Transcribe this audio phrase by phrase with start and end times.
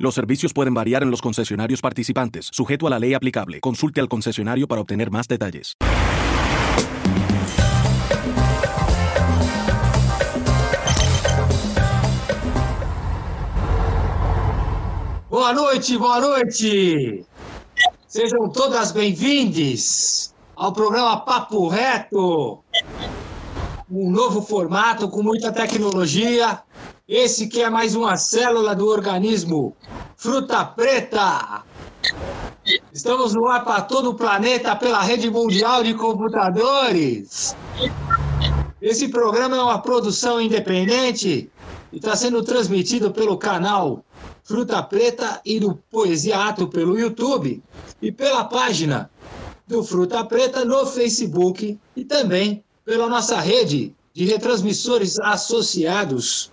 [0.00, 3.60] Los servicios pueden variar en los concesionarios participantes, sujeto a la ley aplicable.
[3.60, 5.76] Consulte al concesionario para obtener más detalles.
[15.28, 17.26] Boa noite, boa noite!
[18.08, 22.64] Sejam todas bem-vindas ao programa Papo Reto,
[23.90, 26.62] um novo formato com muita tecnologia.
[27.10, 29.76] Esse que é mais uma célula do organismo
[30.16, 31.64] Fruta Preta.
[32.92, 37.56] Estamos no ar para todo o planeta pela rede mundial de computadores.
[38.80, 41.50] Esse programa é uma produção independente
[41.92, 44.04] e está sendo transmitido pelo canal
[44.44, 47.60] Fruta Preta e do Poesiato pelo YouTube
[48.00, 49.10] e pela página
[49.66, 56.50] do Fruta Preta no Facebook e também pela nossa rede de retransmissores associados,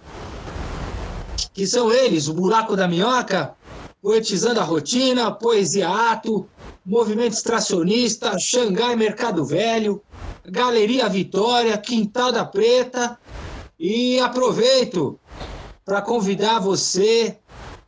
[1.57, 3.55] que são eles, o Buraco da Minhoca,
[3.99, 6.47] Poetizando a Rotina, Poesia Ato,
[6.85, 9.99] Movimento Extracionista, Xangai Mercado Velho,
[10.45, 13.17] Galeria Vitória, Quintal da Preta.
[13.79, 15.19] E aproveito
[15.83, 17.39] para convidar você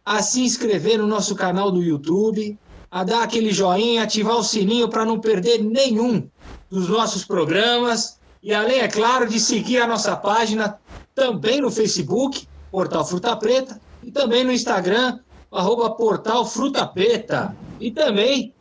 [0.04, 2.58] a se inscrever no nosso canal do YouTube,
[2.90, 6.28] a dar aquele joinha, ativar o sininho para não perder nenhum
[6.72, 8.18] dos nossos programas.
[8.42, 10.80] E além, é claro, de seguir a nossa página
[11.14, 15.20] também no Facebook, Portal Fruta Preta, e também no Instagram,
[15.52, 17.56] arroba Portal Fruta Preta.
[17.80, 18.54] E também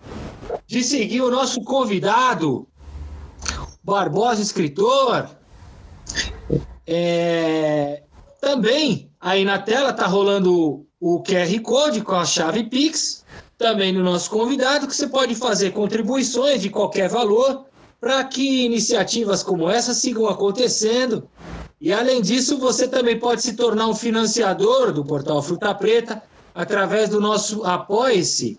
[0.67, 2.67] de seguir o nosso convidado,
[3.83, 5.29] Barbosa Escritor.
[6.86, 8.03] É...
[8.41, 13.24] Também aí na tela tá rolando o QR Code com a chave Pix.
[13.57, 17.67] Também no nosso convidado, que você pode fazer contribuições de qualquer valor
[18.01, 21.29] para que iniciativas como essa sigam acontecendo.
[21.80, 26.22] E além disso, você também pode se tornar um financiador do Portal Fruta Preta
[26.55, 28.58] através do nosso Apoie-se,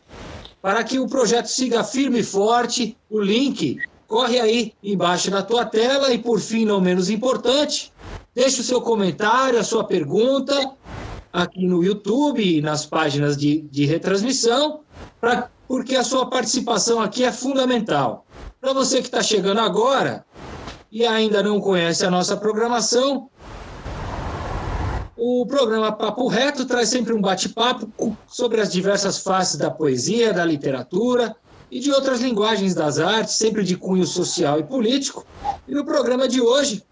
[0.61, 2.95] para que o projeto siga firme e forte.
[3.09, 3.77] O link
[4.07, 7.91] corre aí embaixo da tua tela e, por fim, não menos importante,
[8.33, 10.71] deixe o seu comentário, a sua pergunta
[11.31, 14.79] aqui no YouTube nas páginas de, de retransmissão,
[15.19, 18.25] pra, porque a sua participação aqui é fundamental.
[18.59, 20.25] Para você que está chegando agora
[20.91, 23.29] e ainda não conhece a nossa programação,
[25.21, 27.91] o programa Papo Reto traz sempre um bate-papo
[28.25, 31.35] sobre as diversas faces da poesia, da literatura
[31.69, 35.25] e de outras linguagens das artes, sempre de cunho social e político.
[35.67, 36.83] E no programa de hoje,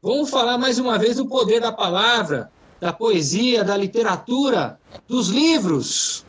[0.00, 2.48] vamos falar mais uma vez do poder da palavra,
[2.80, 4.78] da poesia, da literatura,
[5.08, 6.24] dos livros.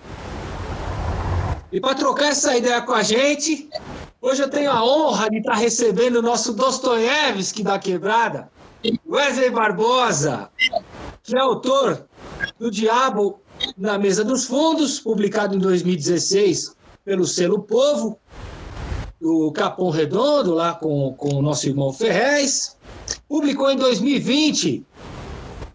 [1.71, 3.69] E para trocar essa ideia com a gente,
[4.25, 8.49] hoje eu tenho a honra de estar recebendo o nosso Dostoiévski da Quebrada,
[9.07, 10.49] Wesley Barbosa,
[11.23, 12.07] que é autor
[12.59, 13.39] do Diabo
[13.77, 18.19] na Mesa dos Fundos, publicado em 2016 pelo Selo Povo,
[19.21, 22.75] o Capão Redondo, lá com, com o nosso irmão Ferrez.
[23.29, 24.83] Publicou em 2020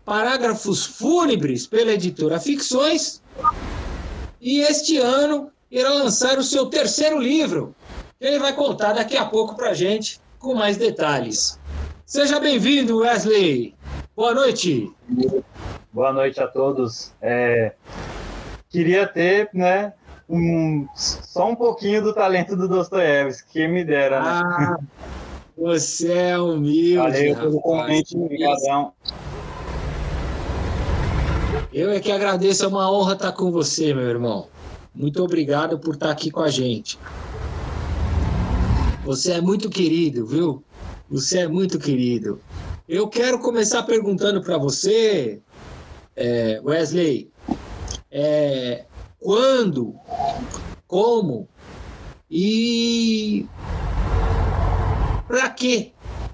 [0.05, 3.23] Parágrafos Fúnebres pela editora Ficções.
[4.41, 7.75] E este ano irá lançar o seu terceiro livro,
[8.21, 11.59] ele vai contar daqui a pouco para gente com mais detalhes.
[12.05, 13.75] Seja bem-vindo, Wesley.
[14.15, 14.93] Boa noite.
[15.91, 17.15] Boa noite a todos.
[17.23, 17.73] É,
[18.69, 19.95] queria ter, né,
[20.29, 24.29] um, só um pouquinho do talento do Dostoiévski, que me dera, né?
[24.29, 24.77] Ah,
[25.57, 26.97] você é humilde.
[26.97, 28.93] Valeu pelo convite, obrigadão.
[31.73, 34.49] Eu é que agradeço, é uma honra estar com você, meu irmão.
[34.95, 36.99] Muito obrigado por estar aqui com a gente.
[39.05, 40.63] Você é muito querido, viu?
[41.09, 42.41] Você é muito querido.
[42.89, 45.41] Eu quero começar perguntando para você,
[46.15, 47.31] é, Wesley,
[48.11, 48.85] é,
[49.19, 49.95] quando,
[50.87, 51.49] como
[52.31, 53.47] e
[55.27, 55.93] para que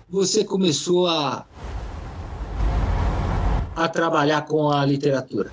[0.09, 1.47] você começou a
[3.77, 5.51] a trabalhar com a literatura?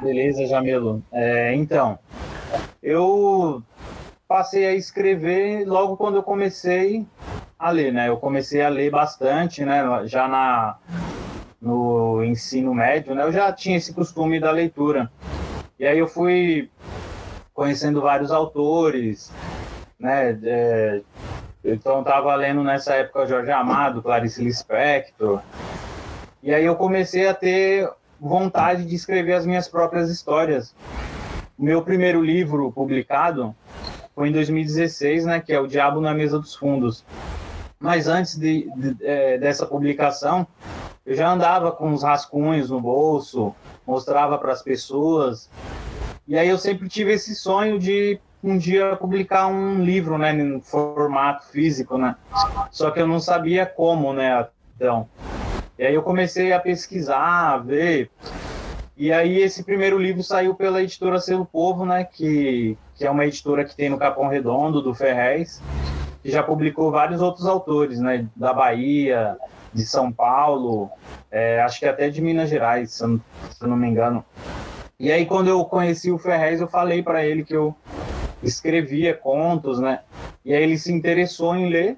[0.00, 1.02] Beleza, Jamilo.
[1.12, 1.98] É, então,
[2.82, 3.62] eu
[4.32, 7.06] passei a escrever logo quando eu comecei
[7.58, 8.08] a ler, né?
[8.08, 9.82] Eu comecei a ler bastante, né?
[10.06, 10.78] Já na
[11.60, 13.24] no ensino médio, né?
[13.24, 15.12] Eu já tinha esse costume da leitura.
[15.78, 16.70] E aí eu fui
[17.52, 19.30] conhecendo vários autores,
[20.00, 20.38] né?
[20.42, 21.02] É,
[21.62, 25.42] então estava lendo nessa época Jorge Amado, Clarice Lispector.
[26.42, 27.86] E aí eu comecei a ter
[28.18, 30.74] vontade de escrever as minhas próprias histórias.
[31.58, 33.54] O meu primeiro livro publicado
[34.14, 37.04] foi em 2016, né, que é O Diabo na Mesa dos Fundos.
[37.78, 40.46] Mas antes de, de, é, dessa publicação,
[41.04, 43.54] eu já andava com os rascunhos no bolso,
[43.86, 45.50] mostrava para as pessoas.
[46.28, 50.60] E aí eu sempre tive esse sonho de um dia publicar um livro, né, em
[50.60, 52.16] formato físico, né?
[52.70, 55.08] Só que eu não sabia como, né, então.
[55.78, 58.10] E aí eu comecei a pesquisar, a ver.
[58.96, 63.24] E aí esse primeiro livro saiu pela editora Selo Povo, né, que, que é uma
[63.24, 65.62] editora que tem no Capão Redondo, do Ferrez,
[66.22, 69.36] que já publicou vários outros autores, né, da Bahia,
[69.72, 70.90] de São Paulo,
[71.30, 74.24] é, acho que até de Minas Gerais, se eu, não, se eu não me engano.
[75.00, 77.74] E aí, quando eu conheci o Ferrez, eu falei para ele que eu
[78.42, 80.00] escrevia contos, né?
[80.44, 81.96] E aí ele se interessou em ler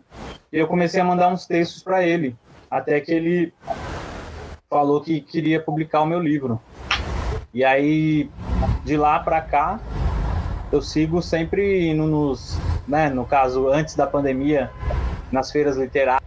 [0.52, 2.37] e eu comecei a mandar uns textos para ele,
[2.70, 3.52] até que ele
[4.70, 6.61] falou que queria publicar o meu livro.
[7.54, 8.28] E aí
[8.84, 9.78] de lá para cá
[10.72, 12.58] eu sigo sempre indo nos,
[12.88, 14.72] né, no caso antes da pandemia,
[15.30, 16.24] nas feiras literárias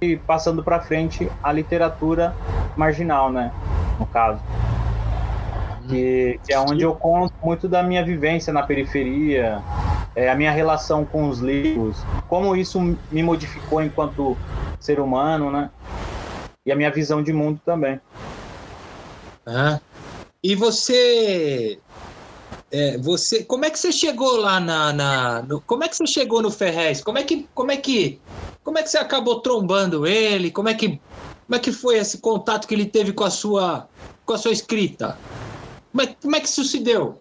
[0.00, 2.34] e passando para frente a literatura
[2.76, 3.52] marginal, né?
[3.98, 4.40] No caso.
[5.88, 9.60] Que, que, é onde eu conto muito da minha vivência na periferia,
[10.16, 12.80] é, a minha relação com os livros, como isso
[13.10, 14.36] me modificou enquanto
[14.80, 15.70] ser humano, né?
[16.66, 18.00] E a minha visão de mundo também.
[19.46, 19.78] Ah.
[20.42, 21.78] E você,
[22.72, 26.06] é, você, como é que você chegou lá na, na no, como é que você
[26.06, 27.02] chegou no Ferrez?
[27.02, 28.20] Como é que, como é que
[28.62, 30.50] como é que você acabou trombando ele?
[30.50, 31.00] Como é que,
[31.46, 33.88] como é que foi esse contato que ele teve com a sua,
[34.24, 35.18] com a sua escrita?
[35.90, 37.20] Como é, como é que isso se deu?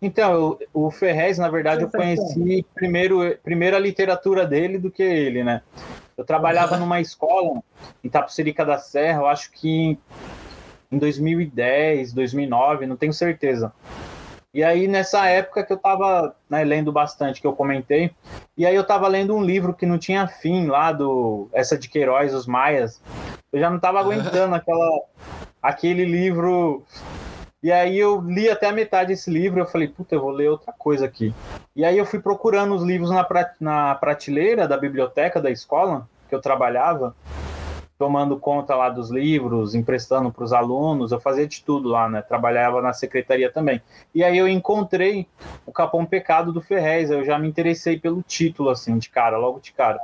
[0.00, 5.02] Então, o, o Ferrez, na verdade, eu conheci primeiro, primeiro a literatura dele do que
[5.02, 5.62] ele, né?
[6.20, 7.62] Eu trabalhava numa escola
[8.04, 9.98] em Tapicerica da Serra, eu acho que
[10.92, 13.72] em 2010, 2009, não tenho certeza.
[14.52, 18.10] E aí, nessa época que eu estava né, lendo bastante, que eu comentei,
[18.54, 21.88] e aí eu estava lendo um livro que não tinha fim lá, do essa de
[21.88, 23.00] Queiroz, Os Maias.
[23.50, 25.00] Eu já não estava aguentando aquela,
[25.62, 26.84] aquele livro.
[27.62, 30.48] E aí eu li até a metade desse livro, eu falei, puta, eu vou ler
[30.48, 31.34] outra coisa aqui.
[31.76, 33.26] E aí eu fui procurando os livros na,
[33.60, 37.14] na prateleira da biblioteca da escola, que eu trabalhava,
[38.00, 42.22] tomando conta lá dos livros, emprestando para os alunos, eu fazia de tudo lá, né?
[42.22, 43.82] Trabalhava na secretaria também.
[44.14, 45.26] E aí eu encontrei
[45.66, 49.60] o Capão Pecado do Ferrez, eu já me interessei pelo título, assim, de cara, logo
[49.60, 50.00] de cara.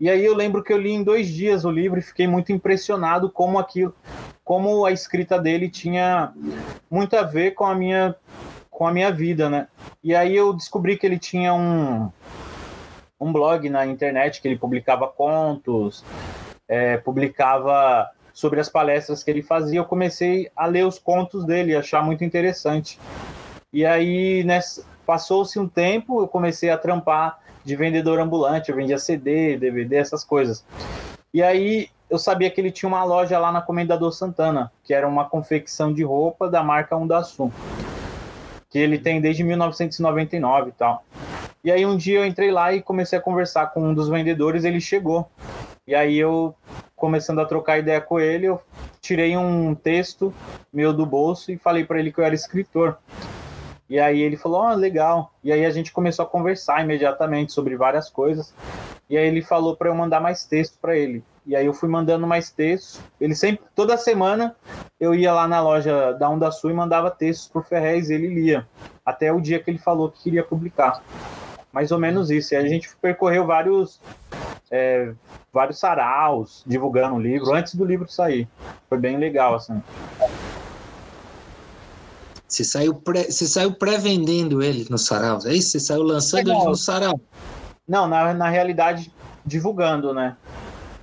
[0.00, 2.50] E aí eu lembro que eu li em dois dias o livro e fiquei muito
[2.50, 3.94] impressionado como aquilo,
[4.42, 6.32] como a escrita dele tinha
[6.90, 8.16] muito a ver com a minha,
[8.68, 9.68] com a minha vida, né?
[10.02, 12.10] E aí eu descobri que ele tinha um
[13.20, 16.04] um blog na internet que ele publicava contos,
[16.68, 21.74] é, publicava sobre as palestras que ele fazia, eu comecei a ler os contos dele,
[21.74, 22.98] achar muito interessante.
[23.72, 24.46] E aí,
[25.04, 30.22] passou-se um tempo, eu comecei a trampar de vendedor ambulante, eu vendia CD, DVD, essas
[30.22, 30.64] coisas.
[31.34, 35.06] E aí, eu sabia que ele tinha uma loja lá na Comendador Santana, que era
[35.06, 37.52] uma confecção de roupa da marca Undaçu,
[38.70, 41.04] que ele tem desde 1999 e tal.
[41.64, 44.64] E aí um dia eu entrei lá e comecei a conversar com um dos vendedores,
[44.64, 45.28] ele chegou.
[45.88, 46.54] E aí eu,
[46.94, 48.60] começando a trocar ideia com ele, eu
[49.00, 50.34] tirei um texto
[50.70, 52.98] meu do bolso e falei para ele que eu era escritor.
[53.88, 55.32] E aí ele falou, oh, legal.
[55.42, 58.52] E aí a gente começou a conversar imediatamente sobre várias coisas.
[59.08, 61.24] E aí ele falou para eu mandar mais texto para ele.
[61.46, 63.00] E aí eu fui mandando mais textos.
[63.18, 64.54] Ele sempre, toda semana,
[65.00, 68.68] eu ia lá na loja da Onda Sul e mandava textos pro Ferrez ele lia.
[69.06, 71.02] Até o dia que ele falou que queria publicar.
[71.72, 72.52] Mais ou menos isso.
[72.52, 73.98] E a gente percorreu vários
[74.70, 75.12] é,
[75.52, 78.48] vários saraus divulgando o livro antes do livro sair.
[78.88, 79.82] Foi bem legal, assim.
[82.46, 85.70] Você saiu pré, você saiu pré-vendendo ele no sarau, é isso?
[85.70, 87.20] Você saiu lançando ele no sarau?
[87.86, 89.12] Não, na, na realidade,
[89.44, 90.36] divulgando, né?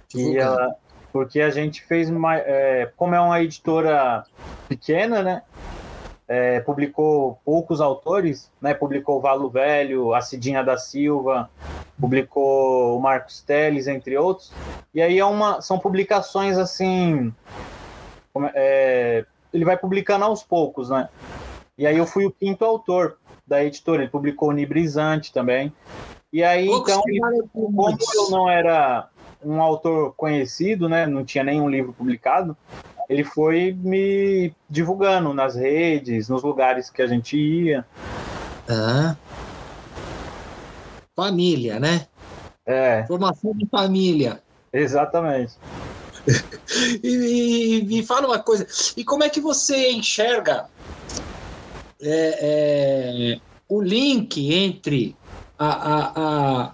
[0.10, 0.60] Divulgando.
[0.60, 0.76] E, uh,
[1.12, 2.36] porque a gente fez uma.
[2.36, 4.26] É, como é uma editora
[4.68, 5.44] pequena, né?
[6.28, 8.74] É, publicou poucos autores, né?
[8.74, 11.50] Publicou Valo Velho, a Cidinha da Silva,
[12.00, 14.52] publicou o Marcos Teles, entre outros.
[14.94, 17.34] E aí é uma, são publicações assim.
[18.54, 21.10] É, ele vai publicando aos poucos, né?
[21.78, 24.04] E aí eu fui o quinto autor da editora.
[24.04, 25.74] Ele publicou o Nibrizante também.
[26.32, 27.02] E aí, então,
[27.54, 29.08] como eu não era
[29.44, 31.06] um autor conhecido, né?
[31.06, 32.58] Não tinha nenhum livro publicado.
[33.08, 37.86] ele foi me divulgando nas redes, nos lugares que a gente ia.
[38.68, 39.16] Ah.
[41.16, 42.08] Família, né?
[42.66, 43.06] É.
[43.08, 44.42] Formação de família.
[44.74, 45.54] Exatamente.
[47.04, 48.68] e, me fala uma coisa,
[48.98, 50.68] e como é que você enxerga
[52.02, 55.16] é, é, o link entre
[55.58, 56.74] a, a, a,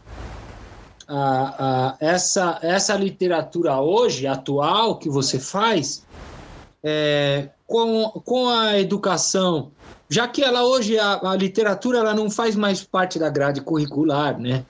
[1.07, 6.05] a, essa, essa literatura hoje, atual, que você faz,
[6.83, 9.71] é, com, com a educação,
[10.11, 14.37] já que ela hoje, a, a, literatura, ela não faz mais parte da grade curricular,
[14.37, 14.65] né?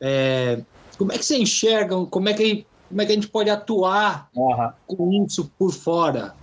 [0.00, 0.62] É,
[0.96, 4.30] como é que você enxerga, como é que, como é que a gente pode atuar
[4.34, 4.70] uhum.
[4.86, 6.34] com isso por fora?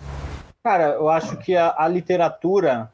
[0.64, 2.92] Cara, eu acho que a, a literatura,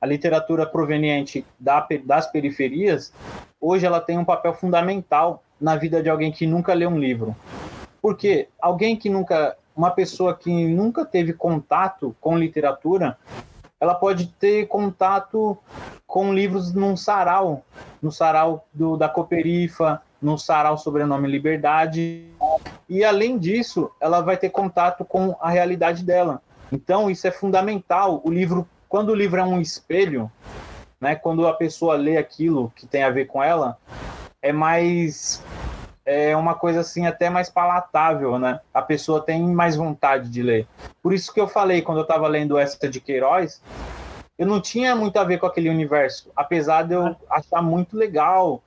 [0.00, 3.12] a literatura proveniente da, das periferias,
[3.60, 7.34] hoje ela tem um papel fundamental na vida de alguém que nunca lê um livro.
[8.00, 13.18] Porque alguém que nunca, uma pessoa que nunca teve contato com literatura,
[13.82, 15.58] ela pode ter contato
[16.06, 17.64] com livros num sarau,
[18.00, 22.28] no sarau do, da Coperifa, no sarau sobrenome Liberdade.
[22.88, 26.40] E além disso, ela vai ter contato com a realidade dela.
[26.70, 28.22] Então, isso é fundamental.
[28.22, 30.30] O livro, quando o livro é um espelho,
[31.00, 33.76] né, quando a pessoa lê aquilo que tem a ver com ela,
[34.40, 35.42] é mais
[36.04, 38.60] é uma coisa assim até mais palatável, né?
[38.72, 40.66] A pessoa tem mais vontade de ler.
[41.02, 43.62] Por isso que eu falei quando eu estava lendo essa de Queiroz,
[44.38, 48.62] eu não tinha muito a ver com aquele universo, apesar de eu achar muito legal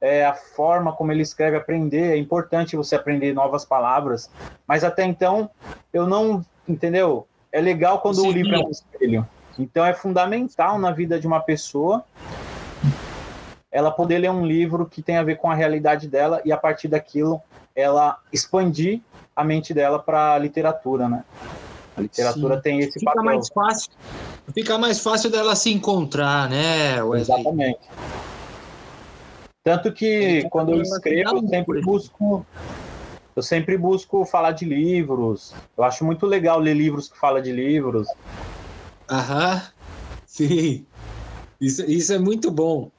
[0.00, 2.12] é, a forma como ele escreve, aprender.
[2.12, 4.30] É importante você aprender novas palavras,
[4.66, 5.50] mas até então
[5.92, 7.26] eu não, entendeu?
[7.50, 8.28] É legal quando Sim.
[8.28, 9.26] o livro é um espelho.
[9.58, 12.04] Então é fundamental na vida de uma pessoa
[13.76, 16.56] ela poder ler um livro que tem a ver com a realidade dela e a
[16.56, 17.42] partir daquilo
[17.74, 19.02] ela expandir
[19.36, 21.22] a mente dela para a literatura, né?
[21.94, 22.62] A literatura Sim.
[22.62, 23.22] tem esse fica papel.
[23.22, 23.90] Mais fácil,
[24.54, 27.02] fica mais fácil dela se encontrar, né?
[27.02, 27.38] Wesley?
[27.38, 27.80] Exatamente.
[29.62, 32.46] Tanto que quando eu escrevo, eu sempre busco
[33.36, 35.54] eu sempre busco falar de livros.
[35.76, 38.08] Eu acho muito legal ler livros que falam de livros.
[39.10, 39.60] Aham.
[40.24, 40.86] Sim.
[41.60, 42.90] Isso, isso é muito bom.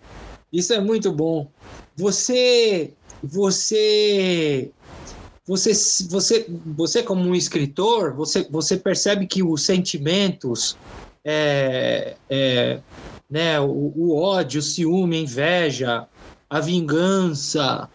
[0.51, 1.49] Isso é muito bom.
[1.95, 4.71] Você, você,
[5.45, 5.73] você,
[6.09, 10.77] você, você como um escritor, você, você percebe que os sentimentos,
[11.23, 12.79] é, é,
[13.29, 16.07] né, o, o, ódio, o ciúme, a inveja,
[16.49, 17.89] a vingança,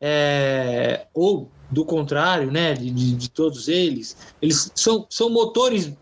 [0.00, 5.92] é, ou do contrário, né, de, de, todos eles, eles são, são motores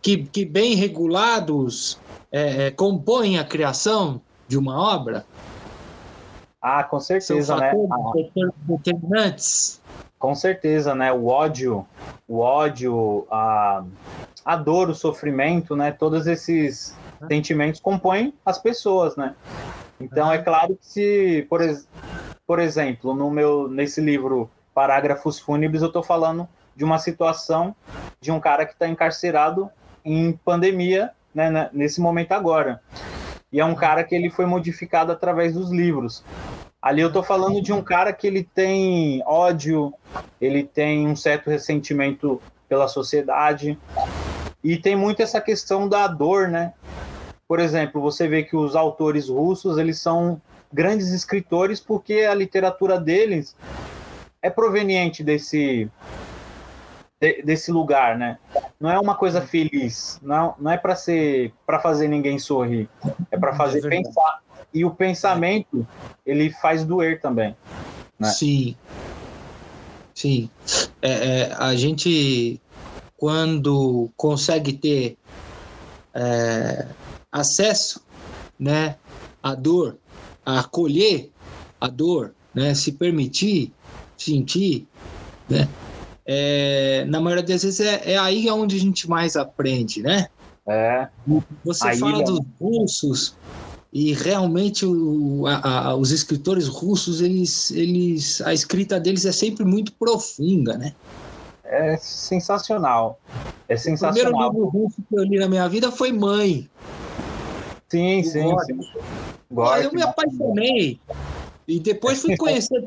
[0.00, 1.98] que, que bem regulados
[2.30, 5.26] é, é compõem a criação de uma obra.
[6.60, 7.72] Ah, com certeza, né?
[8.60, 9.80] determinantes.
[10.18, 11.12] Com certeza, né?
[11.12, 11.86] O ódio,
[12.26, 13.84] o ódio, a,
[14.44, 15.92] a dor, o sofrimento, né?
[15.92, 16.94] Todos esses
[17.28, 19.34] sentimentos compõem as pessoas, né?
[20.00, 21.60] Então é claro que se, por,
[22.46, 27.74] por exemplo, no meu nesse livro Parágrafos Fúnebres, eu estou falando de uma situação
[28.20, 29.70] de um cara que está encarcerado
[30.04, 32.80] em pandemia, né, nesse momento agora.
[33.52, 36.22] E é um cara que ele foi modificado através dos livros.
[36.80, 39.92] Ali eu tô falando de um cara que ele tem ódio,
[40.40, 43.78] ele tem um certo ressentimento pela sociedade
[44.62, 46.72] e tem muito essa questão da dor, né?
[47.48, 50.40] Por exemplo, você vê que os autores russos, eles são
[50.72, 53.56] grandes escritores porque a literatura deles
[54.42, 55.90] é proveniente desse
[57.44, 58.38] desse lugar, né?
[58.80, 62.88] Não é uma coisa feliz, não, não é para ser para fazer ninguém sorrir,
[63.30, 64.40] é para fazer é pensar.
[64.72, 65.86] E o pensamento
[66.24, 67.56] ele faz doer também.
[68.18, 68.28] Né?
[68.28, 68.76] Sim,
[70.14, 70.48] sim.
[71.02, 72.60] É, é, a gente
[73.16, 75.18] quando consegue ter
[76.14, 76.86] é,
[77.32, 78.00] acesso,
[78.58, 78.96] né,
[79.42, 79.98] à dor,
[80.46, 81.30] a acolher
[81.80, 83.72] a dor, né, se permitir
[84.16, 84.86] sentir,
[85.48, 85.68] né,
[86.30, 90.26] é, na maioria das vezes é, é aí onde a gente mais aprende, né?
[90.66, 91.08] É.
[91.64, 92.24] Você aí fala é...
[92.24, 93.34] dos russos
[93.90, 99.64] e realmente o, a, a, os escritores russos, eles, eles, a escrita deles é sempre
[99.64, 100.92] muito profunda, né?
[101.64, 103.18] É sensacional.
[103.66, 104.10] É sensacional.
[104.10, 106.68] O primeiro livro russo que eu li na minha vida foi Mãe.
[107.88, 108.80] Sim, sim, sim.
[109.82, 111.00] eu me apaixonei.
[111.68, 112.82] E depois fui conhecer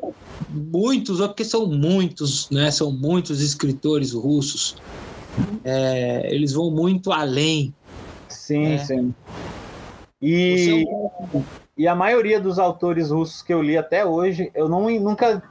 [0.50, 2.72] muitos, porque são muitos, né?
[2.72, 4.76] São muitos escritores russos.
[5.64, 7.72] É, eles vão muito além.
[8.28, 8.78] Sim, né?
[8.80, 9.16] sim.
[10.20, 10.84] E,
[11.36, 11.42] é
[11.78, 15.44] e a maioria dos autores russos que eu li até hoje, eu não, nunca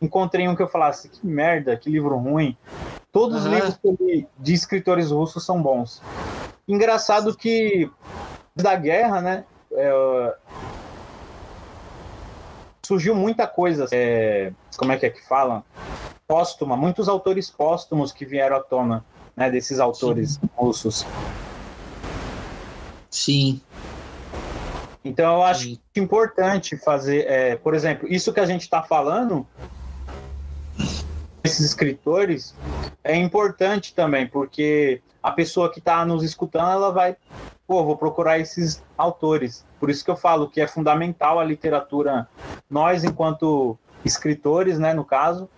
[0.00, 2.56] encontrei um que eu falasse que merda, que livro ruim.
[3.12, 3.78] Todos os livros
[4.38, 6.02] de escritores russos são bons.
[6.66, 7.90] Engraçado que
[8.56, 9.44] da guerra, né?
[9.72, 10.34] É,
[12.84, 13.86] surgiu muita coisa.
[13.90, 15.64] É, como é que é que fala?
[16.26, 19.04] Póstuma, muitos autores póstumos que vieram à tona,
[19.36, 19.50] né?
[19.50, 20.48] Desses autores Sim.
[20.56, 21.06] russos.
[23.10, 23.60] Sim.
[25.04, 25.78] Então eu acho Sim.
[25.96, 29.46] importante fazer, é, por exemplo, isso que a gente está falando,
[31.44, 32.54] esses escritores,
[33.02, 37.16] é importante também, porque a pessoa que está nos escutando, ela vai,
[37.66, 39.64] pô, vou procurar esses autores.
[39.80, 42.28] Por isso que eu falo que é fundamental a literatura,
[42.70, 45.48] nós enquanto escritores, né, no caso,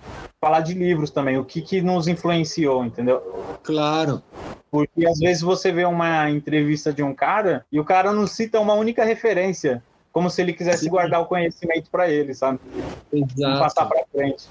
[0.41, 3.59] falar de livros também, o que que nos influenciou, entendeu?
[3.63, 4.23] Claro.
[4.71, 8.61] Porque às vezes você vê uma entrevista de um cara e o cara não cita
[8.61, 9.83] uma única referência,
[10.13, 10.91] como se ele quisesse Sim.
[10.91, 12.61] guardar o conhecimento para ele, sabe?
[13.13, 13.59] Exato.
[13.59, 14.47] passar para frente.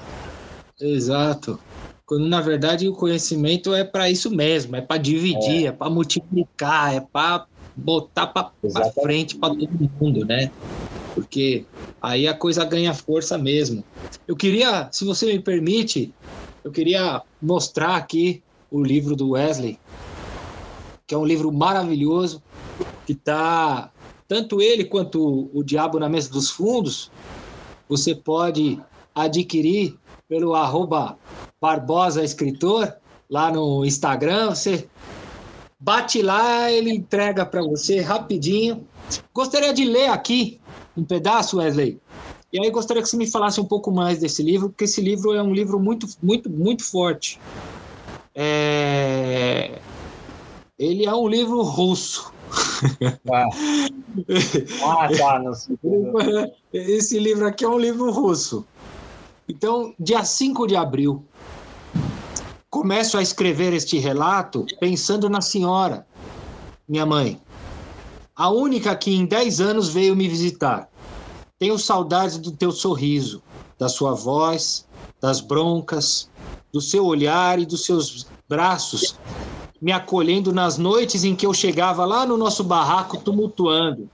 [0.79, 1.59] Exato.
[2.05, 5.89] Quando na verdade o conhecimento é para isso mesmo, é para dividir, é, é para
[5.89, 8.51] multiplicar, é para botar para
[8.91, 10.51] frente para todo mundo, né?
[11.15, 11.65] Porque
[11.99, 13.83] aí a coisa ganha força mesmo.
[14.27, 16.13] Eu queria, se você me permite,
[16.63, 19.79] eu queria mostrar aqui o livro do Wesley,
[21.07, 22.41] que é um livro maravilhoso,
[23.05, 23.91] que está
[24.27, 27.11] tanto ele quanto o Diabo na Mesa dos Fundos,
[27.87, 28.79] você pode
[29.13, 29.97] adquirir
[30.27, 31.17] pelo arroba
[31.59, 32.93] Barbosa Escritor,
[33.29, 34.87] lá no Instagram, você
[35.79, 38.87] bate lá, ele entrega para você rapidinho.
[39.33, 40.59] Gostaria de ler aqui
[40.95, 41.99] um pedaço, Wesley.
[42.51, 45.33] E aí gostaria que você me falasse um pouco mais desse livro, porque esse livro
[45.33, 47.39] é um livro muito, muito, muito forte.
[48.33, 49.79] É...
[50.77, 52.33] Ele é um livro russo.
[53.31, 53.47] Ah,
[54.83, 55.41] ah tá.
[56.73, 58.65] Esse livro aqui é um livro russo.
[59.47, 61.23] Então, dia 5 de abril,
[62.69, 66.05] começo a escrever este relato pensando na senhora,
[66.87, 67.39] minha mãe.
[68.35, 70.89] A única que em 10 anos veio me visitar.
[71.59, 73.41] Tenho saudades do teu sorriso,
[73.77, 74.85] da sua voz,
[75.21, 76.29] das broncas,
[76.73, 79.15] do seu olhar e dos seus braços
[79.81, 84.09] me acolhendo nas noites em que eu chegava lá no nosso barraco tumultuando,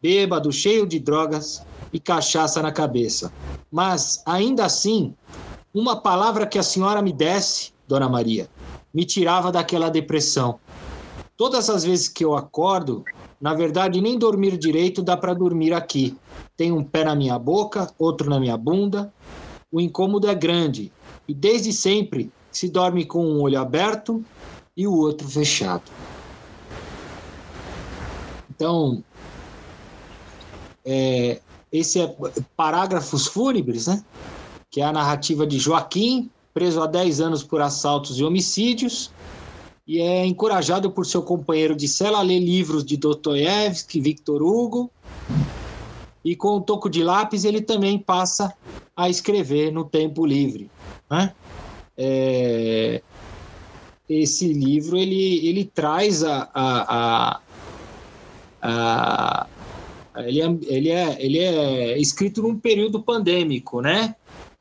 [0.00, 3.32] bêbado, cheio de drogas e cachaça na cabeça.
[3.70, 5.14] Mas, ainda assim,
[5.74, 8.48] uma palavra que a senhora me desse, Dona Maria,
[8.92, 10.58] me tirava daquela depressão.
[11.36, 13.04] Todas as vezes que eu acordo,
[13.40, 16.16] na verdade, nem dormir direito dá para dormir aqui.
[16.56, 19.12] Tem um pé na minha boca, outro na minha bunda.
[19.70, 20.92] O incômodo é grande
[21.26, 24.22] e desde sempre se dorme com um olho aberto
[24.76, 25.90] e o outro fechado.
[28.50, 29.02] Então,
[30.84, 31.40] é,
[31.72, 32.14] esse é
[32.54, 34.04] Parágrafos Fúnebres, né?
[34.70, 39.10] que é a narrativa de Joaquim, preso há 10 anos por assaltos e homicídios,
[39.86, 44.90] e é encorajado por seu companheiro de cela a ler livros de Dostoiévski, Victor Hugo,
[46.24, 48.54] e com o toco de lápis ele também passa
[48.96, 50.70] a escrever no tempo livre.
[51.10, 51.32] Né?
[51.96, 53.02] É...
[54.08, 57.40] Esse livro ele, ele traz a, a,
[58.60, 59.46] a, a
[60.16, 64.14] ele é, ele, é, ele é escrito num período pandêmico, né?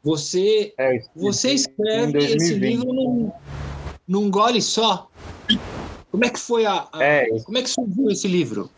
[0.03, 3.31] Você, é, você escreve esse livro num,
[4.07, 5.07] num gole só.
[6.09, 8.69] Como é que foi a, a é, como é que surgiu esse livro?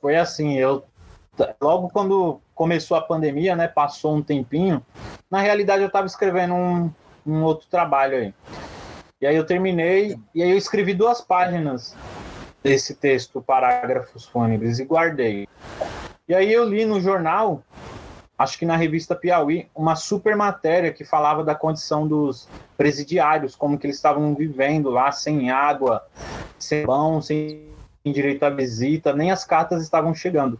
[0.00, 0.84] Foi assim, eu
[1.60, 4.84] logo quando começou a pandemia, né, passou um tempinho,
[5.30, 6.90] na realidade eu estava escrevendo um,
[7.26, 8.34] um outro trabalho aí.
[9.20, 11.94] E aí eu terminei e aí eu escrevi duas páginas
[12.62, 15.48] desse texto, parágrafos fúnebres, e guardei.
[16.28, 17.62] E aí eu li no jornal,
[18.38, 23.78] acho que na revista Piauí, uma super matéria que falava da condição dos presidiários, como
[23.78, 26.06] que eles estavam vivendo lá, sem água,
[26.58, 27.68] sem pão, sem
[28.04, 30.58] direito à visita, nem as cartas estavam chegando.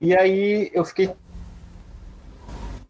[0.00, 1.12] E aí eu fiquei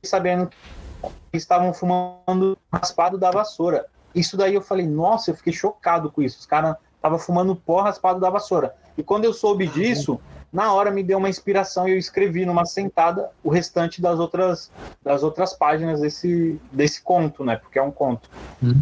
[0.05, 3.87] sabendo que estavam fumando raspado da vassoura.
[4.15, 6.39] Isso daí eu falei, nossa, eu fiquei chocado com isso.
[6.39, 6.77] Os caras
[7.09, 8.75] Tava fumando pó raspado da vassoura.
[8.95, 10.21] E quando eu soube disso,
[10.53, 14.71] na hora me deu uma inspiração e eu escrevi numa sentada o restante das outras,
[15.03, 17.57] das outras páginas desse, desse conto, né?
[17.57, 18.29] Porque é um conto.
[18.63, 18.79] Hum.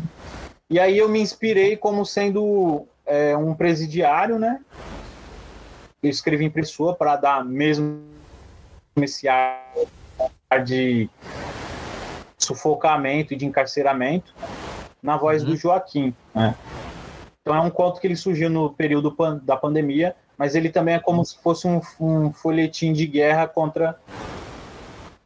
[0.69, 4.61] E aí eu me inspirei como sendo é, um presidiário, né?
[6.03, 8.03] Eu escrevi em pessoa para dar mesmo
[8.97, 9.63] esse ar
[10.65, 11.09] de
[12.37, 14.35] sufocamento e de encarceramento
[15.01, 15.51] na voz uhum.
[15.51, 16.57] do Joaquim, né?
[17.47, 20.97] Então é um conto que ele surgiu no período pan da pandemia, mas ele também
[20.97, 23.97] é como se fosse um, um folhetim de guerra contra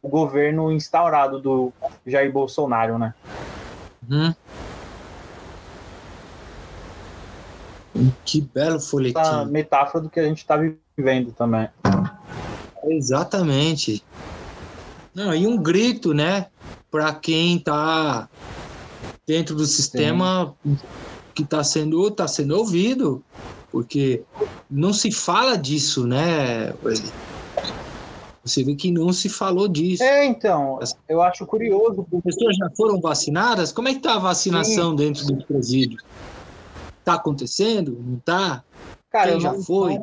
[0.03, 1.73] o governo instaurado do
[2.05, 3.15] Jair Bolsonaro, né?
[4.07, 4.35] Uhum.
[8.23, 9.19] Que belo folhetim.
[9.19, 10.55] Essa metáfora do que a gente está
[10.95, 11.69] vivendo também.
[12.83, 14.05] Exatamente.
[15.15, 16.45] Não, e um grito, né,
[16.91, 18.29] para quem está
[19.25, 20.77] dentro do sistema Sim.
[21.33, 23.23] Que está sendo tá sendo ouvido,
[23.71, 24.23] porque
[24.69, 26.73] não se fala disso, né?
[28.43, 30.03] Você vê que não se falou disso.
[30.03, 32.05] É, então, eu acho curioso.
[32.13, 33.71] As pessoas já foram vacinadas?
[33.71, 34.95] Como é que está a vacinação Sim.
[34.95, 35.99] dentro do presídio?
[36.99, 37.97] Está acontecendo?
[38.03, 38.63] Não está?
[39.11, 39.99] Cara, Quem já foi?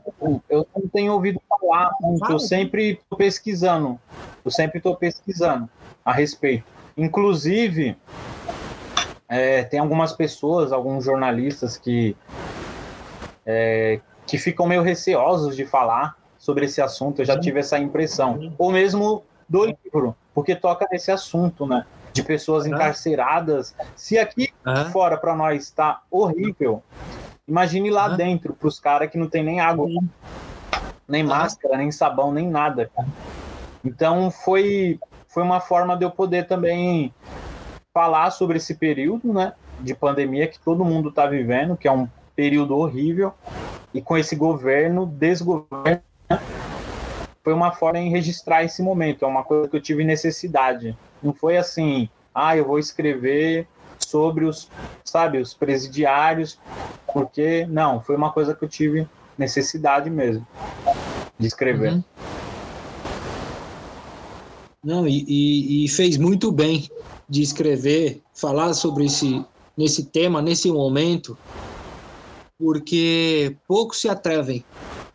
[0.51, 2.31] eu não tenho ouvido falar muito.
[2.31, 3.99] Eu sempre estou pesquisando.
[4.45, 5.69] Eu sempre estou pesquisando
[6.05, 6.65] a respeito.
[6.97, 7.97] Inclusive,
[9.29, 12.17] é, tem algumas pessoas, alguns jornalistas que,
[13.45, 17.21] é, que ficam meio receosos de falar sobre esse assunto.
[17.21, 18.55] Eu já tive essa impressão.
[18.57, 21.85] Ou mesmo do livro, porque toca nesse assunto, né?
[22.13, 23.75] De pessoas encarceradas.
[23.95, 24.53] Se aqui
[24.93, 26.83] fora para nós está horrível,
[27.47, 29.89] imagine lá dentro para os caras que não tem nem água,
[31.07, 32.91] nem máscara, nem sabão, nem nada.
[33.85, 37.15] Então foi foi uma forma de eu poder também
[37.99, 42.07] falar sobre esse período, né, de pandemia que todo mundo está vivendo, que é um
[42.37, 43.35] período horrível,
[43.93, 46.01] e com esse governo, desgoverno,
[47.43, 50.97] foi uma forma em registrar esse momento, é uma coisa que eu tive necessidade.
[51.21, 53.67] Não foi assim, ah, eu vou escrever
[53.99, 54.71] sobre os,
[55.05, 56.57] sabe, os presidiários,
[57.13, 60.47] porque não, foi uma coisa que eu tive necessidade mesmo
[61.37, 61.95] de escrever.
[61.95, 62.05] Uhum.
[64.85, 66.89] Não, e, e, e, fez muito bem
[67.29, 69.45] de escrever, falar sobre esse
[69.77, 71.39] nesse tema, nesse momento,
[72.59, 74.65] porque poucos se atrevem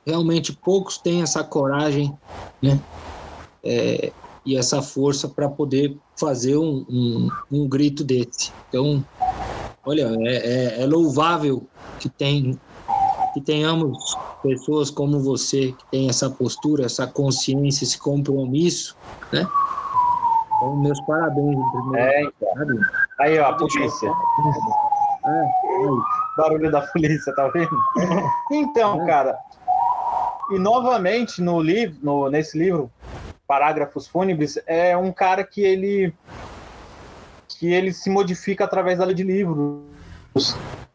[0.06, 2.14] realmente poucos têm essa coragem,
[2.62, 2.80] né?
[3.64, 4.12] É,
[4.46, 8.52] e essa força para poder fazer um, um, um, grito desse.
[8.68, 9.04] Então,
[9.86, 11.66] olha, é, é, é, louvável
[11.98, 12.60] que, tem,
[13.34, 18.98] que tenhamos pessoas como você, que tem essa postura, essa consciência, esse compromisso,
[19.32, 19.48] né?
[20.64, 21.60] Então, meus parabéns.
[21.96, 22.50] É, então.
[23.20, 24.10] Aí, ó, a polícia.
[25.26, 25.98] É, aí.
[26.38, 27.70] Barulho da polícia, tá vendo?
[28.52, 29.06] Então, é.
[29.06, 29.38] cara,
[30.52, 32.90] e novamente no livro, no, nesse livro,
[33.46, 36.14] Parágrafos Fúnebres, é um cara que ele
[37.48, 39.84] que ele se modifica através da lei de livros,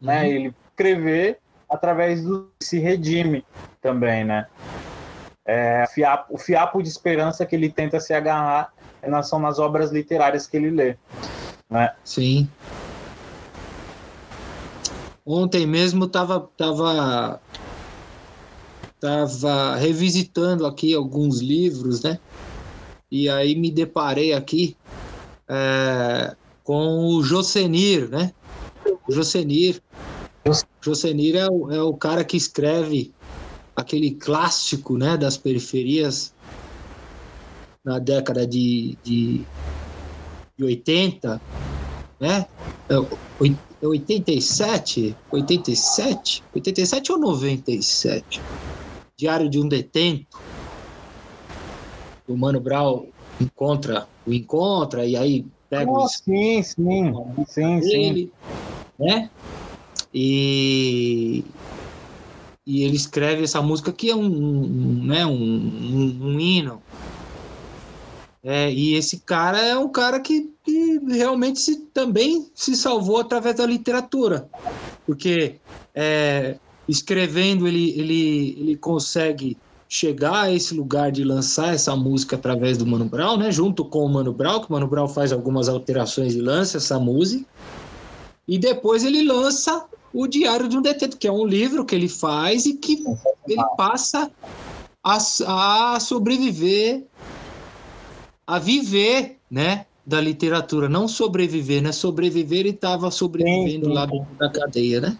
[0.01, 0.21] né?
[0.21, 0.25] Uhum.
[0.25, 3.45] Ele escrever através do se redime
[3.81, 4.45] também, né?
[5.51, 8.71] É, fiapo, o fiapo de esperança que ele tenta se agarrar
[9.23, 10.95] são nas obras literárias que ele lê,
[11.67, 11.91] né?
[12.03, 12.47] Sim.
[15.25, 17.41] Ontem mesmo tava tava
[18.93, 22.19] estava revisitando aqui alguns livros, né?
[23.09, 24.77] E aí me deparei aqui
[25.47, 28.33] é, com o Josenir, né?
[29.07, 29.81] O Josenir.
[30.79, 33.11] Josenir é o, é o cara que escreve
[33.79, 36.33] aquele clássico, né, das periferias
[37.83, 39.41] na década de, de,
[40.57, 41.41] de 80,
[42.19, 42.45] né?
[42.89, 42.95] É
[43.81, 48.41] 87, 87, 87 ou 97?
[49.17, 50.37] Diário de um Detento.
[52.27, 53.07] O Mano Brown
[53.39, 56.07] encontra, o encontra e aí pega oh, o...
[56.07, 57.13] Sim, sim,
[57.47, 58.31] sim, sim.
[58.99, 59.29] Né?
[60.13, 61.45] E,
[62.69, 66.79] e ele escreve essa música que é um, um né, um, um, um hino.
[68.43, 73.55] É, e esse cara é um cara que, que realmente se, também se salvou através
[73.55, 74.47] da literatura,
[75.03, 75.55] porque
[75.95, 79.57] é, escrevendo ele, ele, ele consegue
[79.89, 83.51] chegar a esse lugar de lançar essa música através do Mano Brown, né?
[83.51, 86.99] Junto com o Mano Brown, que o Mano Brown faz algumas alterações e lança essa
[86.99, 87.43] música.
[88.49, 92.09] E depois ele lança o Diário de um Detento, que é um livro que ele
[92.09, 93.03] faz e que
[93.47, 94.31] ele passa
[95.03, 97.03] a, a sobreviver,
[98.47, 99.85] a viver, né?
[100.03, 101.91] Da literatura, não sobreviver, né?
[101.91, 103.93] Sobreviver e estava sobrevivendo sim, sim.
[103.93, 105.17] lá dentro da cadeia, né?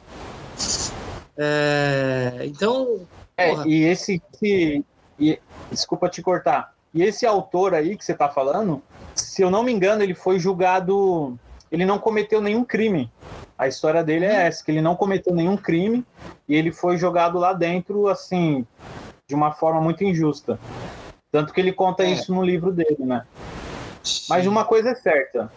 [1.37, 3.01] É, então.
[3.37, 4.19] É, e esse.
[4.33, 4.83] esse
[5.19, 5.39] e,
[5.69, 6.73] desculpa te cortar.
[6.91, 8.81] E esse autor aí que você está falando,
[9.13, 11.37] se eu não me engano, ele foi julgado.
[11.71, 13.11] Ele não cometeu nenhum crime.
[13.57, 16.05] A história dele é essa, que ele não cometeu nenhum crime
[16.47, 18.65] e ele foi jogado lá dentro, assim,
[19.27, 20.59] de uma forma muito injusta.
[21.31, 22.11] Tanto que ele conta é.
[22.11, 23.25] isso no livro dele, né?
[24.03, 24.25] Sim.
[24.29, 25.51] Mas uma coisa é certa: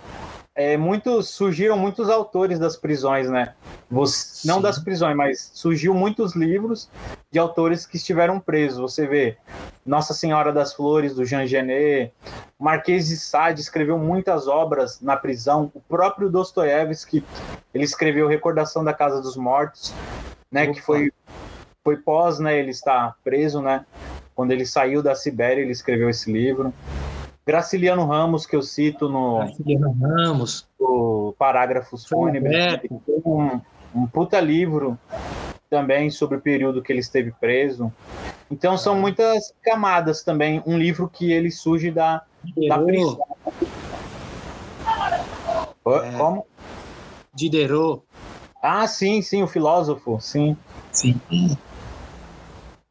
[0.54, 3.54] é, muitos surgiram muitos autores das prisões, né?
[3.90, 6.90] Você, não das prisões, mas surgiu muitos livros
[7.30, 8.78] de autores que estiveram presos.
[8.78, 9.36] Você vê
[9.84, 12.12] Nossa Senhora das Flores, do Jean Genet,
[12.58, 15.70] Marquês de Sade escreveu muitas obras na prisão.
[15.74, 17.24] O próprio Dostoiévski,
[17.72, 19.94] ele escreveu Recordação da Casa dos Mortos,
[20.50, 20.66] né?
[20.66, 21.10] Que foi
[21.84, 22.58] foi pós, né?
[22.58, 23.84] Ele está preso, né?
[24.34, 26.72] Quando ele saiu da Sibéria, ele escreveu esse livro.
[27.44, 29.38] Graciliano Ramos, que eu cito no.
[29.38, 30.66] Graciliano Ramos.
[30.78, 32.80] O Parágrafos Fúnebres.
[33.24, 33.60] Um,
[33.94, 34.98] um puta livro
[35.68, 37.92] também sobre o período que ele esteve preso.
[38.50, 40.62] Então são muitas camadas também.
[40.64, 42.22] Um livro que ele surge da,
[42.68, 43.18] da prisão.
[45.84, 46.16] É.
[46.16, 46.46] Como?
[47.34, 48.02] Diderot.
[48.62, 50.56] Ah, sim, sim, o filósofo, sim.
[50.92, 51.20] Sim.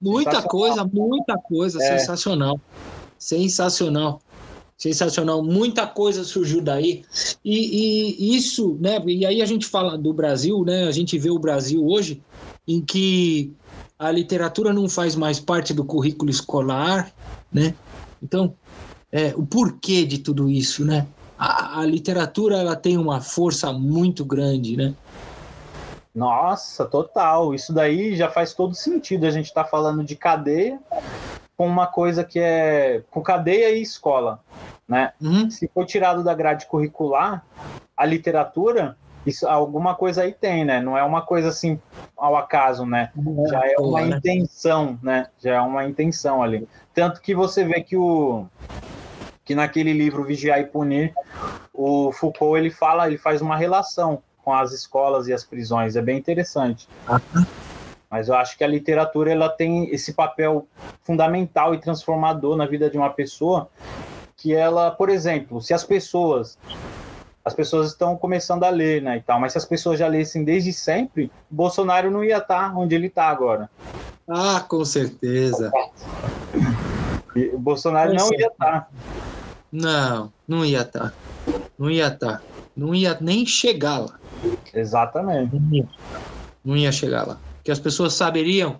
[0.01, 1.97] Muita coisa, muita coisa, é.
[1.97, 2.59] sensacional.
[3.17, 4.19] Sensacional
[4.81, 7.03] sensacional, muita coisa surgiu daí.
[7.45, 8.99] E, e, isso, né?
[9.05, 10.87] E aí a gente fala do Brasil, né?
[10.87, 12.19] A gente vê o Brasil hoje
[12.67, 13.53] em que
[13.99, 17.11] a literatura não faz mais parte do currículo escolar,
[17.53, 17.75] né?
[18.23, 18.55] Então,
[19.11, 21.05] é, o porquê de tudo isso, né?
[21.37, 24.95] A, a literatura ela tem uma força muito grande, né?
[26.13, 27.53] Nossa, total.
[27.53, 29.27] Isso daí já faz todo sentido.
[29.27, 30.79] A gente está falando de cadeia
[31.61, 34.39] com uma coisa que é com cadeia e escola
[34.89, 35.13] né?
[35.21, 35.47] Uhum.
[35.47, 37.45] Se for tirado da grade curricular,
[37.95, 38.97] a literatura,
[39.27, 40.81] isso, alguma coisa aí tem, né?
[40.81, 41.79] Não é uma coisa assim
[42.17, 43.11] ao acaso, né?
[43.15, 44.17] É Já é uma né?
[44.17, 45.27] intenção, né?
[45.39, 46.67] Já é uma intenção ali.
[46.95, 48.47] Tanto que você vê que o
[49.45, 51.13] que naquele livro Vigiar e Punir,
[51.71, 56.01] o Foucault ele fala, ele faz uma relação com as escolas e as prisões, é
[56.01, 56.89] bem interessante.
[57.07, 57.45] Uhum.
[58.11, 60.67] Mas eu acho que a literatura ela tem esse papel
[61.01, 63.69] fundamental e transformador na vida de uma pessoa
[64.35, 66.57] que ela, por exemplo, se as pessoas
[67.43, 70.43] as pessoas estão começando a ler, né, e tal, mas se as pessoas já lessem
[70.43, 73.67] desde sempre, Bolsonaro não ia estar onde ele está agora.
[74.27, 75.71] Ah, com certeza.
[77.53, 78.43] o Bolsonaro com não certeza.
[78.43, 78.91] ia estar.
[79.71, 81.13] Não, não ia estar.
[81.79, 82.43] Não ia estar.
[82.75, 84.19] Não ia nem chegar lá.
[84.71, 85.55] Exatamente.
[85.55, 85.87] Não ia,
[86.63, 87.37] não ia chegar lá.
[87.61, 88.79] Porque as pessoas saberiam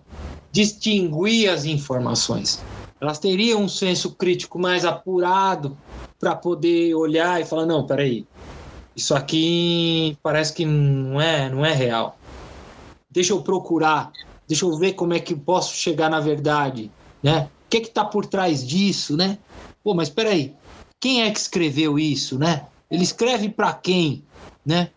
[0.51, 2.61] distinguir as informações
[3.01, 5.75] elas teriam um senso crítico mais apurado
[6.19, 8.27] para poder olhar e falar não, peraí,
[8.95, 12.15] isso aqui parece que não é, não é real.
[13.09, 14.11] Deixa eu procurar,
[14.47, 16.91] deixa eu ver como é que posso chegar na verdade,
[17.23, 17.49] né?
[17.65, 19.39] O que é que está por trás disso, né?
[19.83, 20.53] Pô, mas peraí,
[20.99, 22.67] quem é que escreveu isso, né?
[22.89, 24.23] Ele escreve para quem,
[24.63, 24.91] né?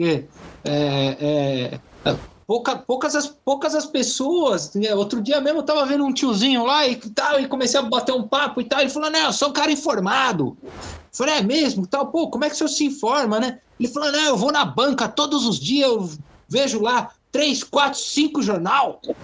[0.00, 0.24] É,
[0.64, 4.74] é, é, Pouca, poucas, as, poucas as pessoas.
[4.74, 4.94] Né?
[4.94, 8.12] Outro dia mesmo eu tava vendo um tiozinho lá e tal, e comecei a bater
[8.12, 8.80] um papo e tal.
[8.80, 10.56] Ele falou: Não, eu sou um cara informado.
[10.62, 10.70] Eu
[11.12, 11.86] falei: É mesmo?
[11.86, 13.60] Tal, pô, como é que o senhor se informa, né?
[13.80, 16.10] Ele falou: Não, eu vou na banca todos os dias, eu
[16.48, 19.00] vejo lá três, quatro, cinco jornal.
[19.06, 19.16] Eu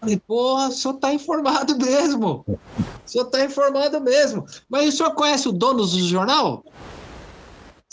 [0.00, 2.44] falei: Porra, o senhor tá informado mesmo.
[2.48, 2.58] O
[3.06, 4.44] senhor tá informado mesmo.
[4.68, 6.64] Mas o senhor conhece o dono do jornal?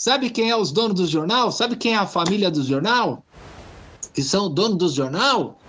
[0.02, 1.52] Sabe quem é os donos do jornal?
[1.52, 3.24] Sabe quem é a família do jornal?
[4.12, 5.60] Que são o dono do jornal?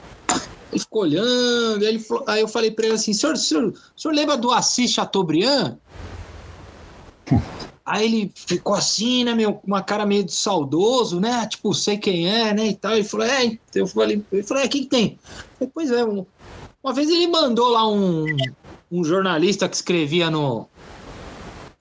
[0.71, 4.35] Ele ficou olhando, ele aí eu falei para ele assim: senhor, senhor, o senhor lembra
[4.35, 5.77] do Assis Chateaubriand?
[7.85, 11.45] Aí ele ficou assim, né, meu, com uma cara meio de saudoso, né?
[11.45, 12.69] Tipo, sei quem é, né?
[12.69, 12.93] E tal.
[12.93, 15.19] Ele falou, é, eu falei, ele falou, é, quem que tem?
[15.59, 16.25] Falei, pois é, um,
[16.83, 18.25] uma vez ele mandou lá um,
[18.91, 20.67] um jornalista que escrevia no,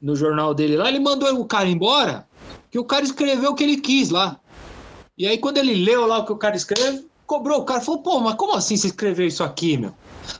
[0.02, 2.30] no jornal dele lá, ele mandou o cara embora
[2.72, 4.40] que o cara escreveu o que ele quis lá.
[5.16, 7.82] E aí, quando ele leu lá o que o cara escreveu, cobrou o cara.
[7.82, 9.92] Falou, pô, mas como assim você escreveu isso aqui, meu?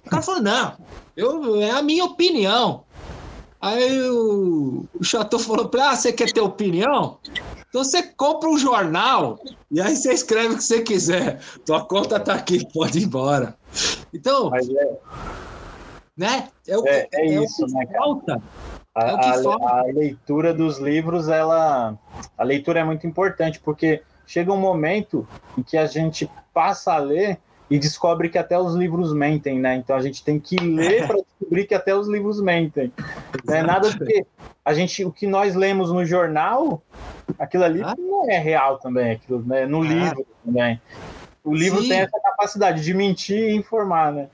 [0.07, 0.79] O cara falou, não,
[1.15, 2.85] eu, é a minha opinião.
[3.61, 7.19] Aí o, o Chateau falou pra ah, você quer ter opinião?
[7.69, 9.39] Então você compra um jornal
[9.71, 11.39] e aí você escreve o que você quiser.
[11.67, 13.55] Tua conta tá aqui, pode ir embora.
[14.13, 14.61] Então, é.
[16.17, 16.49] né?
[16.67, 18.43] É, o, é, é, é isso, né, falta.
[18.95, 21.99] A, é a, a, leitura dos livros, ela,
[22.37, 26.99] a leitura é muito importante porque chega um momento em que a gente passa a
[26.99, 27.39] ler
[27.71, 29.77] e descobre que até os livros mentem, né?
[29.77, 32.93] Então a gente tem que ler para descobrir que até os livros mentem.
[33.45, 34.27] Não é nada porque
[34.65, 36.83] a gente, o que nós lemos no jornal,
[37.39, 37.95] aquilo ali ah.
[37.99, 39.65] não é real também, aquilo, né?
[39.65, 39.87] No ah.
[39.87, 40.81] livro também.
[41.43, 41.89] O livro Sim.
[41.89, 44.29] tem essa capacidade de mentir e informar, né?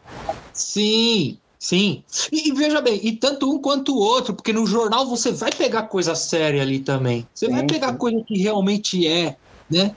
[0.52, 2.04] Sim, Sim.
[2.30, 5.50] E, e, veja bem, e tanto um quanto o outro, porque no jornal você vai
[5.50, 7.26] pegar coisa séria ali também.
[7.34, 7.98] Você sim, vai pegar sim.
[7.98, 9.36] coisa que realmente é,
[9.68, 9.94] né?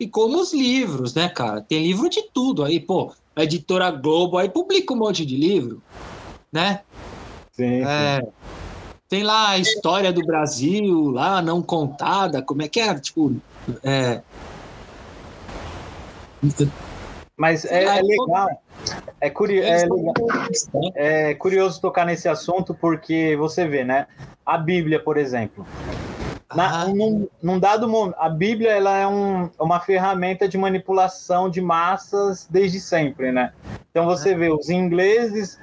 [0.00, 1.60] E como os livros, né, cara?
[1.60, 3.12] Tem livro de tudo aí, pô.
[3.36, 5.82] A editora Globo aí publica um monte de livro,
[6.50, 6.80] né?
[7.52, 7.84] Sim.
[7.84, 8.26] É,
[9.08, 12.94] tem lá a história do Brasil, lá não contada, como é que é?
[12.98, 13.34] Tipo,
[13.82, 14.22] é...
[17.36, 18.48] Mas é, é legal.
[19.20, 19.28] É,
[20.94, 24.06] é, é curioso tocar nesse assunto porque você vê, né?
[24.44, 25.66] A Bíblia, por exemplo.
[26.54, 26.88] Na, ah.
[26.88, 32.46] num, num, dado momento, a Bíblia ela é um, uma ferramenta de manipulação de massas
[32.48, 33.52] desde sempre, né?
[33.90, 35.58] Então você vê os ingleses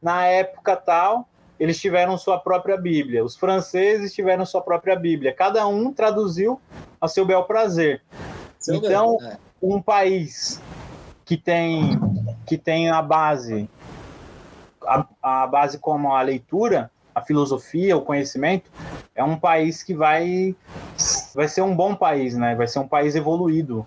[0.00, 1.28] na época tal,
[1.60, 3.22] eles tiveram sua própria Bíblia.
[3.24, 5.34] Os franceses tiveram sua própria Bíblia.
[5.34, 6.58] Cada um traduziu
[7.00, 8.02] a seu bel prazer.
[8.58, 9.36] Seu então, bem, é.
[9.62, 10.60] um país
[11.24, 12.00] que tem
[12.46, 13.68] que tem a base
[14.86, 18.70] a, a base como a leitura, a filosofia, o conhecimento,
[19.14, 20.56] é um país que vai
[21.34, 22.54] vai ser um bom país, né?
[22.54, 23.86] Vai ser um país evoluído.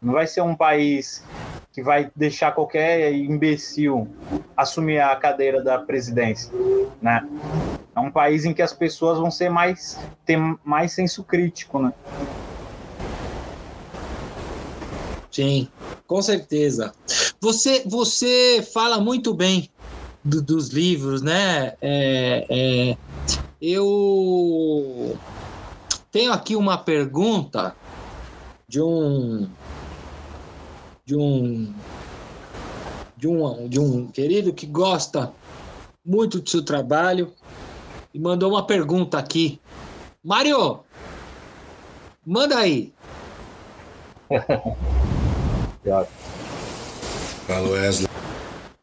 [0.00, 1.24] Não vai ser um país
[1.72, 4.08] que vai deixar qualquer imbecil
[4.56, 6.52] assumir a cadeira da presidência,
[7.00, 7.26] né?
[7.96, 11.92] É um país em que as pessoas vão ser mais ter mais senso crítico, né?
[15.34, 15.66] Sim,
[16.06, 16.94] com certeza.
[17.40, 19.68] Você você fala muito bem
[20.24, 21.74] do, dos livros, né?
[21.82, 22.96] É, é,
[23.60, 25.18] eu
[26.12, 27.74] tenho aqui uma pergunta
[28.68, 29.50] de um
[31.04, 31.74] de um
[33.16, 35.32] de um, de um querido que gosta
[36.06, 37.32] muito do seu trabalho
[38.14, 39.58] e mandou uma pergunta aqui.
[40.22, 40.78] Mário,
[42.24, 42.92] manda aí.
[47.46, 48.08] Fala, Wesley.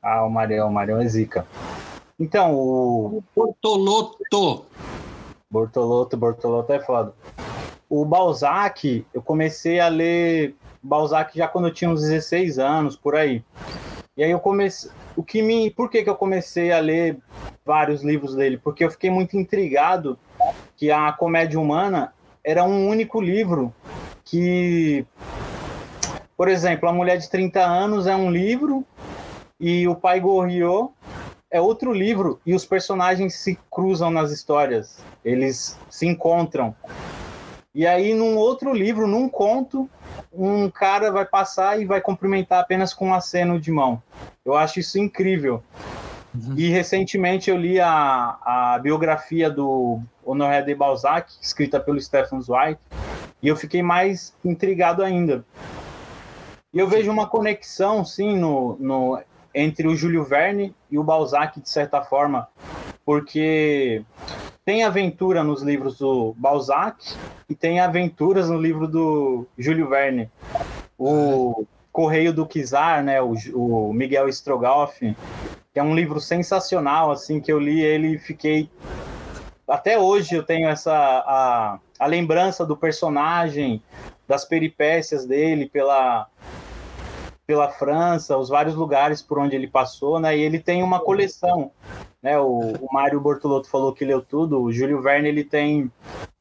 [0.01, 1.45] Ah, o Marião, o Marião é zica.
[2.19, 3.23] Então, o.
[3.35, 4.65] Bortoloto.
[5.49, 7.13] Bortoloto, Bortoloto é foda.
[7.89, 13.15] O Balzac, eu comecei a ler Balzac já quando eu tinha uns 16 anos, por
[13.15, 13.43] aí.
[14.15, 14.91] E aí eu comecei.
[15.15, 15.71] O que me.
[15.71, 17.17] Por que, que eu comecei a ler
[17.65, 18.57] vários livros dele?
[18.57, 20.17] Porque eu fiquei muito intrigado
[20.77, 23.73] que a comédia humana era um único livro
[24.23, 25.05] que.
[26.41, 28.83] Por exemplo, A Mulher de 30 Anos é um livro
[29.59, 30.91] e O Pai Gorriot
[31.51, 36.75] é outro livro e os personagens se cruzam nas histórias, eles se encontram.
[37.75, 39.87] E aí, num outro livro, num conto,
[40.33, 44.01] um cara vai passar e vai cumprimentar apenas com um aceno de mão.
[44.43, 45.61] Eu acho isso incrível.
[46.33, 46.55] Uhum.
[46.57, 52.79] E recentemente eu li a, a biografia do Honoré de Balzac, escrita pelo Stephen Zweig,
[53.43, 55.45] e eu fiquei mais intrigado ainda.
[56.73, 59.19] E eu vejo uma conexão, sim, no, no,
[59.53, 62.47] entre o Júlio Verne e o Balzac, de certa forma,
[63.05, 64.03] porque
[64.63, 67.13] tem aventura nos livros do Balzac
[67.49, 70.29] e tem aventuras no livro do Júlio Verne.
[70.97, 75.15] O Correio do Kizar, né, o, o Miguel Strogoff,
[75.73, 78.69] que é um livro sensacional, assim, que eu li ele e fiquei...
[79.67, 80.93] Até hoje eu tenho essa...
[80.93, 83.81] A, a lembrança do personagem,
[84.27, 86.27] das peripécias dele pela
[87.45, 90.37] pela França, os vários lugares por onde ele passou, né?
[90.37, 91.71] E ele tem uma coleção
[92.21, 92.37] né?
[92.39, 94.61] O, o Mário Bortolotto falou que leu tudo.
[94.61, 95.91] O Júlio Verne ele tem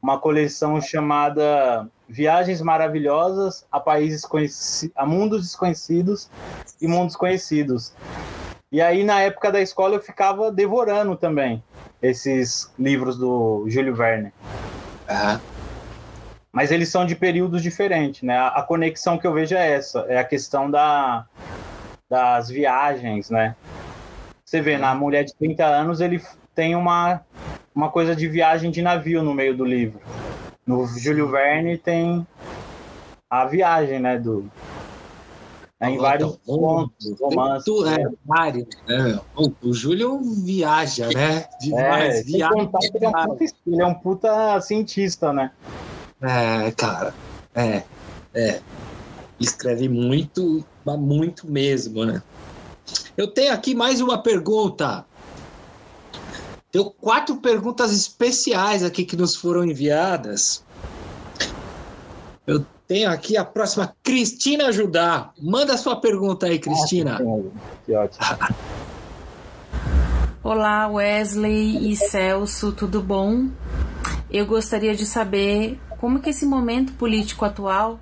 [0.02, 6.30] uma coleção chamada Viagens Maravilhosas a Países Conhecidos, a Mundos Desconhecidos
[6.80, 7.94] e Mundos Conhecidos.
[8.72, 11.62] E aí, na época da escola, eu ficava devorando também
[12.00, 14.32] esses livros do Júlio Verne.
[15.08, 15.59] Uhum.
[16.52, 18.36] Mas eles são de períodos diferentes, né?
[18.38, 21.24] A, conexão que eu vejo é essa, é a questão da,
[22.08, 23.54] das viagens, né?
[24.44, 26.20] Você vê, na Mulher de 30 anos, ele
[26.52, 27.20] tem uma,
[27.72, 30.00] uma coisa de viagem de navio no meio do livro.
[30.66, 32.26] No Júlio Verne tem
[33.28, 34.50] a viagem, né, do...
[35.80, 37.72] Né, em vários então, pontos, romances.
[37.86, 39.20] É, vários, né?
[39.36, 41.46] O Júlio viaja, né?
[41.60, 42.54] Demais, é, viaja.
[42.54, 45.52] É, ele é um puta cientista, né?
[46.22, 47.14] É, cara,
[47.54, 47.82] é,
[48.34, 48.60] é.
[49.38, 52.22] Escreve muito, muito mesmo, né?
[53.16, 55.04] Eu tenho aqui mais uma pergunta.
[56.70, 60.62] Tenho quatro perguntas especiais aqui que nos foram enviadas.
[62.46, 65.30] Eu tenho aqui a próxima, Cristina Judá.
[65.40, 67.18] Manda a sua pergunta aí, Cristina.
[67.86, 68.26] que ótimo.
[70.42, 73.48] Olá, Wesley e Celso, tudo bom?
[74.30, 78.00] Eu gostaria de saber como que esse momento político atual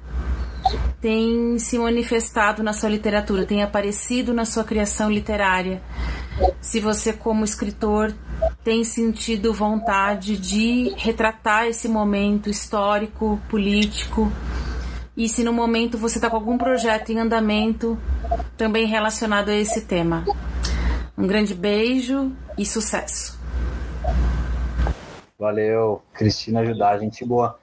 [1.01, 5.83] tem se manifestado na sua literatura, tem aparecido na sua criação literária.
[6.61, 8.15] Se você, como escritor,
[8.63, 14.31] tem sentido vontade de retratar esse momento histórico, político,
[15.17, 17.99] e se no momento você está com algum projeto em andamento
[18.57, 20.25] também relacionado a esse tema.
[21.17, 23.37] Um grande beijo e sucesso!
[25.39, 27.59] Valeu, Cristina ajudar, gente boa.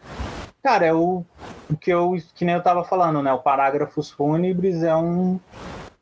[0.66, 1.24] Cara, é o,
[1.70, 3.32] o que eu que nem eu tava falando, né?
[3.32, 5.39] O Parágrafos Fúnebres é um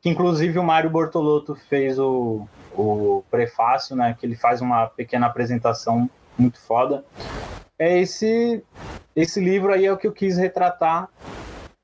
[0.00, 4.16] que inclusive o Mário Bortolotto fez o, o prefácio, né?
[4.18, 6.08] Que ele faz uma pequena apresentação
[6.38, 7.04] muito foda.
[7.78, 8.64] É esse
[9.14, 11.10] esse livro aí é o que eu quis retratar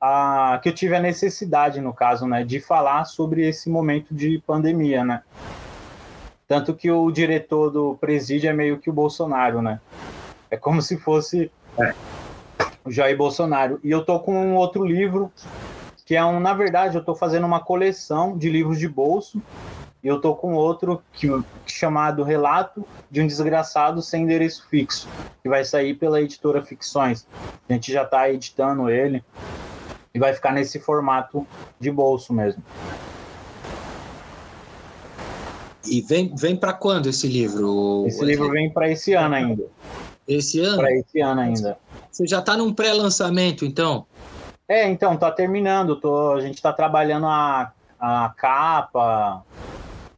[0.00, 4.42] a, que eu tive a necessidade, no caso, né, de falar sobre esse momento de
[4.46, 5.22] pandemia, né?
[6.48, 9.78] Tanto que o diretor do presídio é meio que o Bolsonaro, né?
[10.50, 11.94] É como se fosse é.
[12.86, 13.80] Jair Bolsonaro.
[13.82, 15.32] E eu tô com um outro livro,
[16.04, 19.40] que é um, na verdade, eu tô fazendo uma coleção de livros de bolso,
[20.02, 21.28] e eu tô com outro que,
[21.66, 25.06] chamado Relato de um Desgraçado Sem Endereço Fixo,
[25.42, 27.26] que vai sair pela editora Ficções.
[27.68, 29.22] A gente já está editando ele
[30.14, 31.46] e vai ficar nesse formato
[31.78, 32.62] de bolso mesmo.
[35.86, 38.04] E vem, vem para quando esse livro?
[38.06, 39.66] Esse livro vem para esse ano ainda.
[40.26, 40.78] Esse ano?
[40.78, 41.78] Para esse ano ainda.
[42.10, 44.06] Você já está num pré-lançamento, então?
[44.68, 45.96] É, então, tá terminando.
[45.96, 49.44] Tô, a gente está trabalhando a, a capa,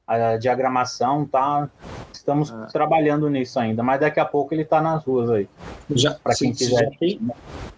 [0.07, 1.69] a diagramação, tá?
[2.13, 2.69] Estamos ah.
[2.73, 5.49] trabalhando nisso ainda, mas daqui a pouco ele está nas ruas aí.
[5.91, 6.85] Já, para quem quiser.
[6.85, 7.21] Já tem,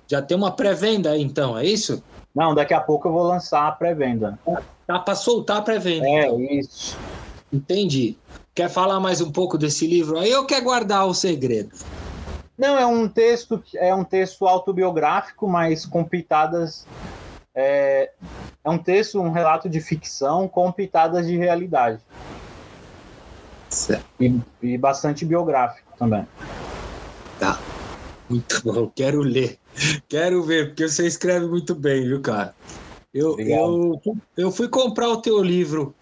[0.07, 2.03] já tem uma pré-venda aí, então, é isso?
[2.35, 4.39] Não, daqui a pouco eu vou lançar a pré-venda.
[4.87, 6.07] Tá para soltar a pré-venda.
[6.07, 6.41] É, então.
[6.41, 6.99] isso.
[7.53, 8.17] Entendi.
[8.55, 11.71] Quer falar mais um pouco desse livro aí ou quer guardar o segredo?
[12.57, 16.87] Não, é um texto, é um texto autobiográfico, mas com pitadas.
[17.55, 18.11] É,
[18.65, 22.01] é um texto, um relato de ficção com pitadas de realidade.
[23.69, 24.05] Certo.
[24.21, 26.27] E, e bastante biográfico também.
[27.39, 27.59] Tá.
[28.29, 29.59] Muito bom, quero ler.
[30.09, 32.55] Quero ver, porque você escreve muito bem, viu, cara?
[33.13, 34.03] Eu, eu,
[34.37, 35.95] eu fui comprar o teu livro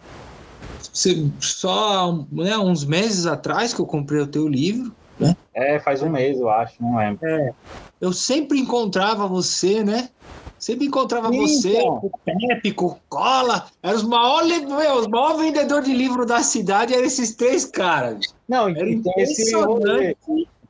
[1.41, 4.95] só né, uns meses atrás que eu comprei o teu livro.
[5.23, 5.37] Né?
[5.55, 7.27] É, faz um mês, eu acho, não lembro.
[7.27, 7.53] É.
[8.01, 10.09] Eu sempre encontrava você, né?
[10.59, 13.66] Sempre encontrava Sim, você, o Pepe, com Cola.
[13.83, 14.62] Eram os maiores,
[14.99, 18.33] os maiores vendedores de livro da cidade, eram esses três caras.
[18.49, 20.16] Não, Era tem esse rolê.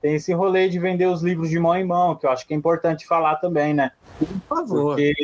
[0.00, 2.54] Tem esse rolê de vender os livros de mão em mão, que eu acho que
[2.54, 3.92] é importante falar também, né?
[4.18, 4.96] Por favor.
[4.96, 5.14] Porque...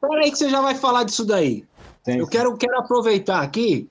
[0.00, 1.64] Peraí que você já vai falar disso daí.
[2.04, 3.88] Sim, eu quero, quero aproveitar aqui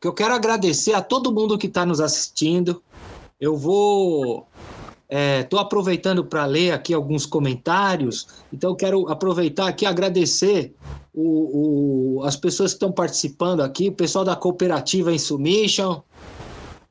[0.00, 2.82] que eu quero agradecer a todo mundo que está nos assistindo.
[3.40, 4.48] Eu vou
[5.08, 10.74] Estou é, aproveitando para ler aqui alguns comentários, então quero aproveitar aqui e agradecer
[11.14, 16.02] o, o, as pessoas que estão participando aqui, o pessoal da cooperativa Insubmission,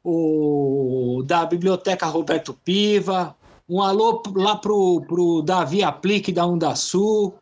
[0.02, 3.36] o da Biblioteca Roberto Piva,
[3.68, 7.34] um alô lá pro, pro Davi Aplique da Undasul,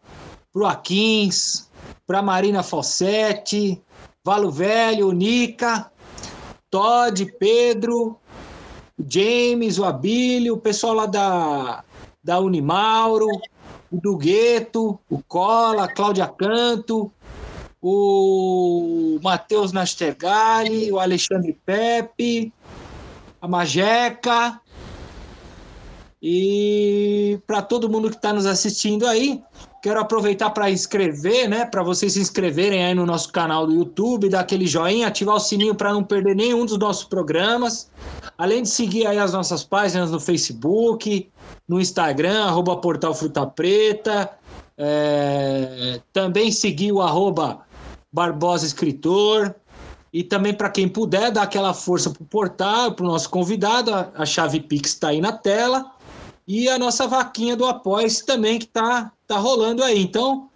[0.51, 1.69] pro Aquins,
[2.07, 3.79] pra Marina Fossetti,
[4.25, 5.91] Valo Velho, Nica,
[6.71, 8.17] Todd, Pedro,
[9.07, 11.83] James, o Abílio, o pessoal lá da,
[12.23, 13.27] da Unimauro,
[13.91, 17.11] o do Gueto, o Cola, a Cláudia Canto,
[17.81, 22.53] o Matheus Nastergali, o Alexandre Pepe,
[23.41, 24.59] a Majeca.
[26.25, 29.43] E para todo mundo que está nos assistindo aí,
[29.81, 31.65] quero aproveitar para inscrever, né?
[31.65, 35.39] Para vocês se inscreverem aí no nosso canal do YouTube, dar aquele joinha, ativar o
[35.39, 37.91] sininho para não perder nenhum dos nossos programas.
[38.37, 41.29] Além de seguir aí as nossas páginas no Facebook,
[41.67, 44.29] no Instagram, arroba Portal Fruta Preta.
[44.77, 47.65] É, também seguir o arroba
[48.13, 49.53] Barbosa Escritor.
[50.13, 53.91] E também, para quem puder, dar aquela força para o portal, para o nosso convidado.
[54.15, 55.91] A, chave Pix está aí na tela.
[56.47, 60.01] E a nossa vaquinha do apoia também, que está tá rolando aí.
[60.01, 60.49] Então,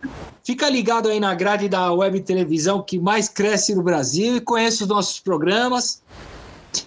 [0.44, 4.84] fica ligado aí na grade da web televisão que mais cresce no Brasil e conheça
[4.84, 6.02] os nossos programas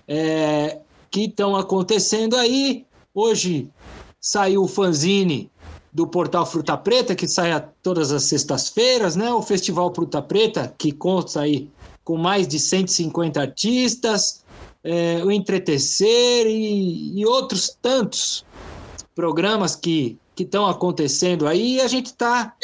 [0.07, 0.79] é,
[1.11, 2.85] que estão acontecendo aí.
[3.15, 3.69] Hoje
[4.21, 5.51] saiu o fanzine
[5.93, 9.33] do portal Fruta Preta, que sai a todas as sextas-feiras, né?
[9.33, 11.69] O Festival Fruta Preta, que conta aí
[12.05, 14.45] com mais de 150 artistas,
[14.83, 18.45] é, o Entretecer e, e, outros tantos
[19.21, 21.75] programas que estão acontecendo aí.
[21.75, 22.55] E a gente está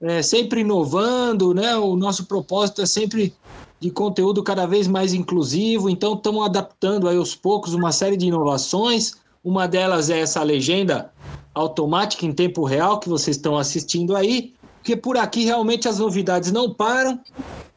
[0.00, 1.74] é, sempre inovando, né?
[1.74, 3.34] O nosso propósito é sempre
[3.80, 8.26] de conteúdo cada vez mais inclusivo, então estamos adaptando aí aos poucos uma série de
[8.26, 9.14] inovações.
[9.42, 11.12] Uma delas é essa legenda
[11.52, 16.52] automática em tempo real que vocês estão assistindo aí, porque por aqui realmente as novidades
[16.52, 17.18] não param,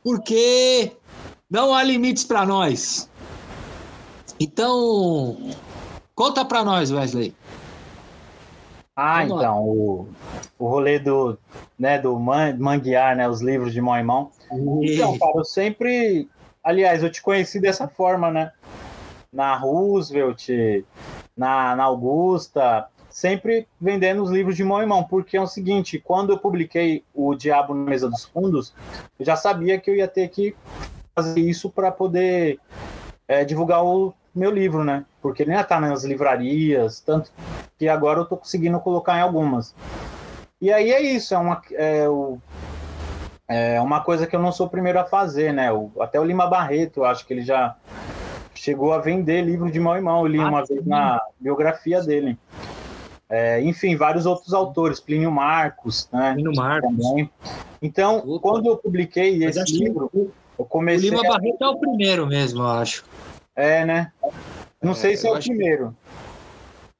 [0.03, 0.91] porque
[1.49, 3.09] não há limites para nós.
[4.39, 5.38] Então,
[6.13, 7.34] conta para nós, Wesley.
[8.96, 10.10] Ah, Vamos então, o,
[10.60, 11.38] o rolê do,
[11.78, 14.32] né, do man, manguear, né, os livros de mão em mão.
[14.82, 16.30] Então, cara, eu sempre...
[16.64, 18.52] Aliás, eu te conheci dessa forma, né?
[19.34, 20.50] Na Roosevelt,
[21.36, 26.00] na, na Augusta, sempre vendendo os livros de mão em mão, porque é o seguinte,
[26.00, 28.74] quando eu publiquei O Diabo na Mesa dos Fundos,
[29.20, 30.56] eu já sabia que eu ia ter que
[31.16, 32.60] fazer isso para poder
[33.28, 35.06] é, divulgar o meu livro, né?
[35.22, 37.32] Porque ele ainda está nas livrarias, tanto
[37.82, 39.73] que agora eu estou conseguindo colocar em algumas.
[40.61, 42.38] E aí é isso, é uma, é, o,
[43.47, 45.73] é uma coisa que eu não sou o primeiro a fazer, né?
[45.73, 47.75] O, até o Lima Barreto, eu acho que ele já
[48.53, 52.03] chegou a vender livro de mão em mão, eu li ah, uma vez na biografia
[52.03, 52.38] dele.
[53.27, 56.34] É, enfim, vários outros autores, Plínio Marcos, né?
[56.36, 56.95] Plínio Marcos.
[56.95, 57.32] Também.
[57.82, 58.47] Então, Opa.
[58.47, 61.09] quando eu publiquei Mas esse livro, eu comecei.
[61.09, 61.29] O Lima a...
[61.32, 63.03] Barreto é o primeiro mesmo, eu acho.
[63.55, 64.11] É, né?
[64.79, 65.95] Não é, sei se é o primeiro.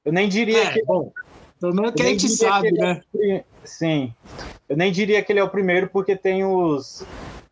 [0.04, 0.84] Eu nem diria é, que.
[0.84, 1.12] Bom,
[1.60, 3.00] pelo menos que a gente sabe, é né?
[3.20, 3.44] É...
[3.64, 4.12] Sim.
[4.68, 7.04] Eu nem diria que ele é o primeiro, porque tem os.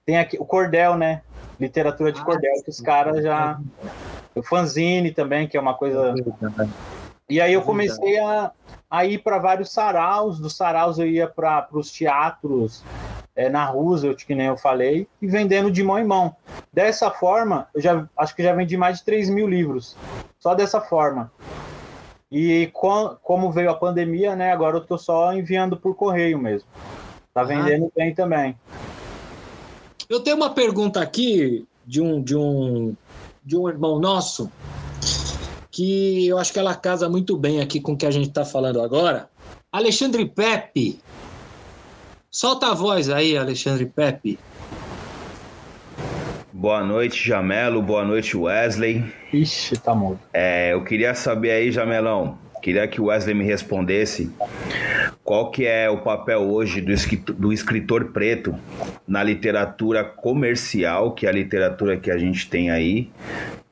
[0.04, 1.22] Tem aqui o Cordel, né?
[1.58, 3.60] Literatura de ah, Cordel, que os caras já.
[4.34, 6.14] O fanzine também, que é uma coisa.
[7.28, 8.50] E aí eu comecei a,
[8.90, 10.40] a ir para vários saraus.
[10.40, 12.82] Dos saraus eu ia para os teatros
[13.36, 16.34] é, na Roosevelt, que nem eu falei, e vendendo de mão em mão.
[16.72, 19.96] Dessa forma, eu já acho que já vendi mais de 3 mil livros.
[20.38, 21.30] Só dessa forma.
[22.30, 24.52] E com, como veio a pandemia, né?
[24.52, 26.68] Agora eu tô só enviando por correio mesmo.
[27.34, 27.92] Tá vendendo ah.
[27.96, 28.56] bem também.
[30.08, 32.94] Eu tenho uma pergunta aqui de um, de um,
[33.44, 34.50] de um irmão nosso
[35.70, 38.44] que eu acho que ela casa muito bem aqui com o que a gente está
[38.44, 39.30] falando agora.
[39.72, 41.00] Alexandre Pepe.
[42.30, 44.38] Solta a voz aí, Alexandre Pepe.
[46.60, 47.80] Boa noite, Jamelo.
[47.80, 49.02] Boa noite, Wesley.
[49.32, 50.20] Ixi, tá mudo.
[50.30, 54.30] É, eu queria saber aí, Jamelão, queria que o Wesley me respondesse
[55.24, 58.54] qual que é o papel hoje do escritor, do escritor preto
[59.08, 63.08] na literatura comercial, que é a literatura que a gente tem aí,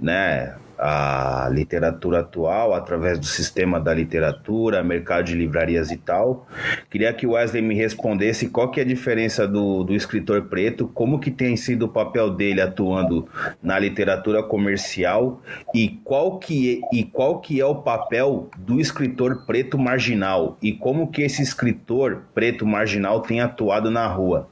[0.00, 0.54] né?
[0.78, 6.46] A literatura atual através do sistema da literatura, mercado de livrarias e tal.
[6.88, 10.86] Queria que o Wesley me respondesse qual que é a diferença do, do escritor preto,
[10.88, 13.28] como que tem sido o papel dele atuando
[13.62, 15.42] na literatura comercial
[15.74, 20.72] e qual que é, e qual que é o papel do escritor preto marginal e
[20.72, 24.48] como que esse escritor preto marginal tem atuado na rua.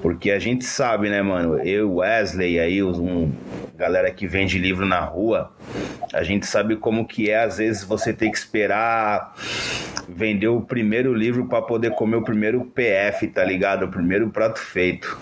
[0.00, 1.58] Porque a gente sabe, né, mano?
[1.58, 3.32] Eu, Wesley, aí um
[3.80, 5.50] galera que vende livro na rua,
[6.12, 9.34] a gente sabe como que é às vezes você tem que esperar
[10.06, 13.84] vender o primeiro livro para poder comer o primeiro PF, tá ligado?
[13.84, 15.18] O primeiro prato feito.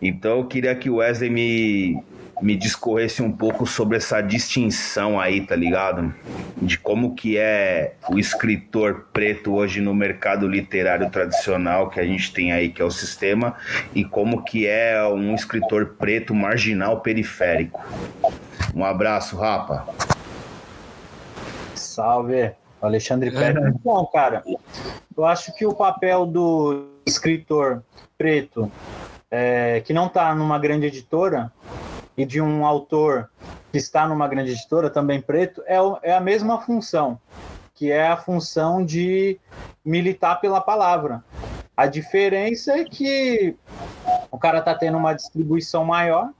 [0.00, 2.02] Então eu queria que o Wesley me
[2.40, 6.14] me discorresse um pouco sobre essa distinção aí, tá ligado?
[6.60, 12.32] De como que é o escritor preto hoje no mercado literário tradicional que a gente
[12.32, 13.56] tem aí, que é o sistema,
[13.94, 17.82] e como que é um escritor preto marginal periférico.
[18.74, 19.86] Um abraço, Rapa.
[21.74, 23.74] Salve, Alexandre Pérez.
[23.82, 24.42] Bom, cara,
[25.16, 27.82] eu acho que o papel do escritor
[28.18, 28.70] preto
[29.30, 31.50] é, que não está numa grande editora
[32.16, 33.30] e de um autor
[33.70, 37.18] que está numa grande editora, também preto, é, é a mesma função,
[37.74, 39.38] que é a função de
[39.84, 41.22] militar pela palavra.
[41.76, 43.54] A diferença é que
[44.30, 46.30] o cara está tendo uma distribuição maior,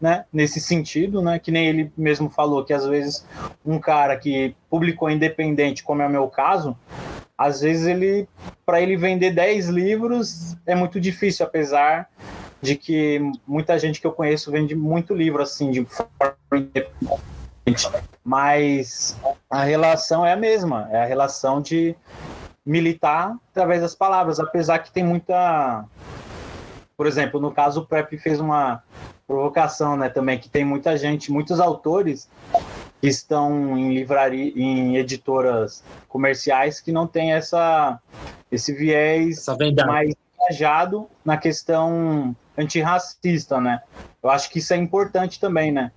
[0.00, 3.26] né, nesse sentido, né, que nem ele mesmo falou que às vezes
[3.64, 6.76] um cara que publicou independente, como é o meu caso,
[7.36, 8.28] às vezes ele
[8.64, 12.08] para ele vender 10 livros é muito difícil, apesar
[12.64, 16.34] de que muita gente que eu conheço vende muito livro assim de forma
[18.24, 19.16] mas
[19.50, 21.94] a relação é a mesma, é a relação de
[22.64, 25.84] militar através das palavras, apesar que tem muita
[26.96, 28.82] por exemplo, no caso o Prep fez uma
[29.26, 32.30] provocação, né, também que tem muita gente, muitos autores
[33.00, 38.00] que estão em livraria, em editoras comerciais que não tem essa
[38.50, 39.44] esse viés
[39.86, 43.82] mais engajado na questão antirracista, né?
[44.22, 45.92] Eu acho que isso é importante também, né?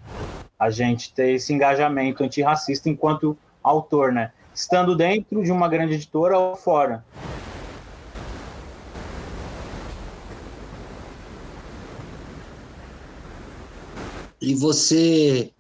[0.60, 4.32] A gente ter esse engajamento antirracista enquanto autor, né?
[4.54, 7.04] Estando dentro de uma grande editora ou fora.
[14.42, 15.52] E você,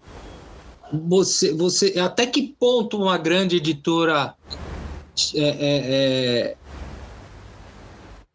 [0.92, 4.36] você, você, até que ponto uma grande editora
[5.36, 5.56] é, é,
[6.50, 6.58] é,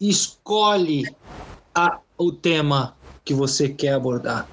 [0.01, 1.05] escolhe
[1.75, 2.95] a, o tema
[3.25, 4.47] que você quer abordar?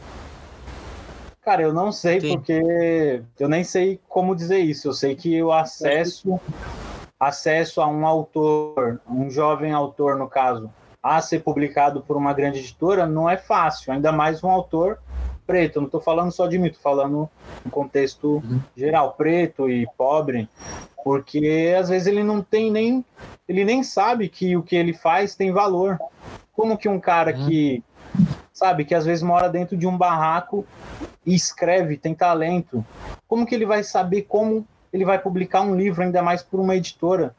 [1.41, 2.36] Cara, eu não sei Sim.
[2.36, 4.88] porque eu nem sei como dizer isso.
[4.88, 6.39] Eu sei que o acesso
[7.20, 10.72] acesso a um autor, um jovem autor no caso,
[11.03, 14.99] a ser publicado por uma grande editora não é fácil, ainda mais um autor
[15.50, 17.28] preto, não estou falando só de mim, estou falando
[17.66, 18.62] no contexto uhum.
[18.78, 20.47] geral, preto e pobre,
[21.04, 23.04] porque às vezes ele não tem nem,
[23.47, 25.97] ele nem sabe que o que ele faz tem valor.
[26.54, 27.47] Como que um cara uhum.
[27.47, 27.84] que,
[28.54, 30.64] sabe, que às vezes mora dentro de um barraco
[31.26, 32.86] e escreve, tem talento,
[33.28, 36.76] como que ele vai saber como ele vai publicar um livro, ainda mais por uma
[36.76, 37.36] editora?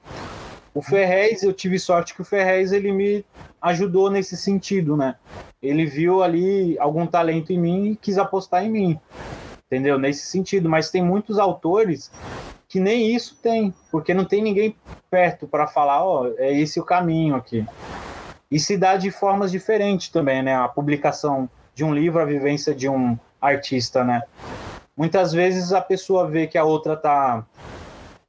[0.72, 3.24] O Ferrez, eu tive sorte que o Ferrez ele me
[3.60, 5.16] ajudou nesse sentido, né?
[5.60, 9.00] Ele viu ali algum talento em mim e quis apostar em mim,
[9.66, 9.98] entendeu?
[9.98, 10.68] Nesse sentido.
[10.68, 12.10] Mas tem muitos autores
[12.68, 14.76] que nem isso tem, porque não tem ninguém
[15.10, 17.66] perto para falar, ó, oh, é esse o caminho aqui.
[18.48, 20.54] E se dá de formas diferentes também, né?
[20.54, 24.22] A publicação de um livro, a vivência de um artista, né?
[24.96, 27.44] Muitas vezes a pessoa vê que a outra tá,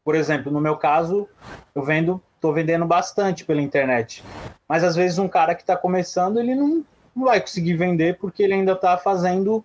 [0.03, 1.27] por exemplo, no meu caso,
[1.75, 4.23] eu vendo estou vendendo bastante pela internet.
[4.67, 6.83] Mas às vezes um cara que está começando, ele não,
[7.15, 9.63] não vai conseguir vender porque ele ainda está fazendo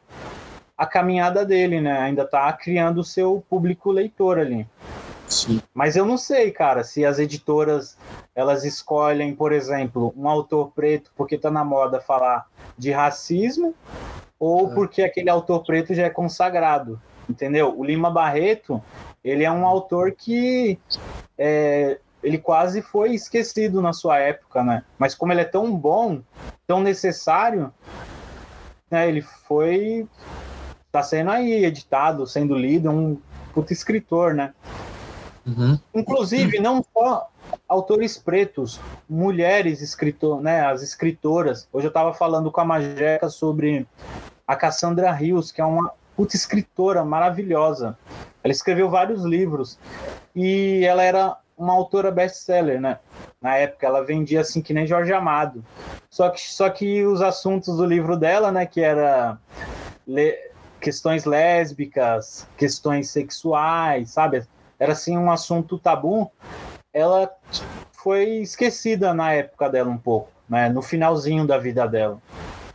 [0.77, 1.99] a caminhada dele, né?
[1.99, 4.69] Ainda está criando o seu público leitor ali.
[5.27, 5.61] Sim.
[5.73, 7.97] Mas eu não sei, cara, se as editoras
[8.35, 12.47] elas escolhem, por exemplo, um autor preto porque está na moda falar
[12.77, 13.75] de racismo
[14.39, 14.75] ou é.
[14.75, 17.75] porque aquele autor preto já é consagrado, entendeu?
[17.77, 18.83] O Lima Barreto,
[19.25, 20.79] ele é um autor que
[21.39, 24.83] é, ele quase foi esquecido na sua época, né?
[24.99, 26.21] Mas como ele é tão bom,
[26.67, 27.73] tão necessário,
[28.91, 29.09] né?
[29.09, 30.09] Ele foi
[30.91, 33.17] tá sendo aí editado, sendo lido, um
[33.55, 34.53] puto escritor, né?
[35.47, 35.79] Uhum.
[35.95, 37.31] Inclusive, não só
[37.69, 40.67] autores pretos, mulheres escritor, né?
[40.67, 41.69] As escritoras.
[41.73, 43.87] Hoje eu estava falando com a Majeca sobre
[44.45, 47.97] a Cassandra Rios, que é uma puta escritora maravilhosa.
[48.43, 49.79] Ela escreveu vários livros
[50.35, 52.99] e ela era uma autora best-seller, né?
[53.41, 55.65] Na época ela vendia assim que nem Jorge Amado.
[56.11, 59.39] Só que, só que os assuntos do livro dela, né, que era
[60.07, 60.37] le...
[60.81, 64.45] questões lésbicas, questões sexuais, sabe?
[64.79, 66.31] Era assim um assunto tabu.
[66.93, 67.31] Ela
[67.93, 70.69] foi esquecida na época dela um pouco, né?
[70.69, 72.19] No finalzinho da vida dela.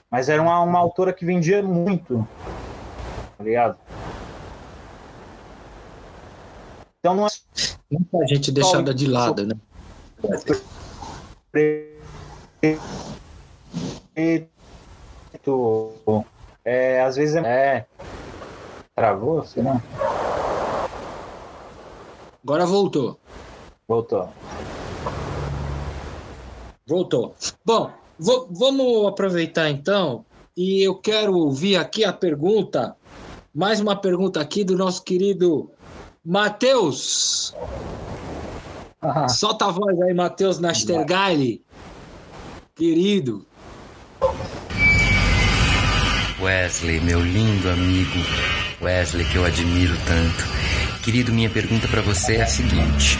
[0.09, 2.27] Mas era uma, uma autora que vendia muito,
[3.37, 3.77] tá ligado?
[7.01, 7.29] Então não é
[7.89, 9.55] Muita gente deixada de lado, né?
[16.63, 17.39] É, às vezes é.
[17.39, 17.85] é
[18.95, 19.81] travou, não.
[22.43, 23.19] Agora voltou.
[23.87, 24.29] Voltou.
[26.85, 27.35] Voltou.
[27.65, 30.23] Bom, vamos aproveitar então
[30.55, 32.95] e eu quero ouvir aqui a pergunta,
[33.51, 35.71] mais uma pergunta aqui do nosso querido
[36.23, 37.55] Matheus!
[39.01, 39.27] Ah.
[39.27, 41.63] Solta a voz aí, Matheus Nastergaile.
[42.75, 43.45] Querido.
[46.39, 48.19] Wesley, meu lindo amigo.
[48.79, 50.43] Wesley, que eu admiro tanto.
[51.03, 53.17] Querido, minha pergunta para você é a seguinte: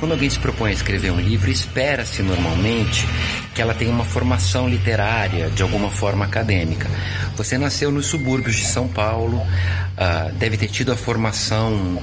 [0.00, 3.06] quando alguém se propõe a escrever um livro, espera-se normalmente
[3.54, 6.88] que ela tenha uma formação literária, de alguma forma acadêmica.
[7.36, 12.00] Você nasceu nos subúrbios de São Paulo, uh, deve ter tido a formação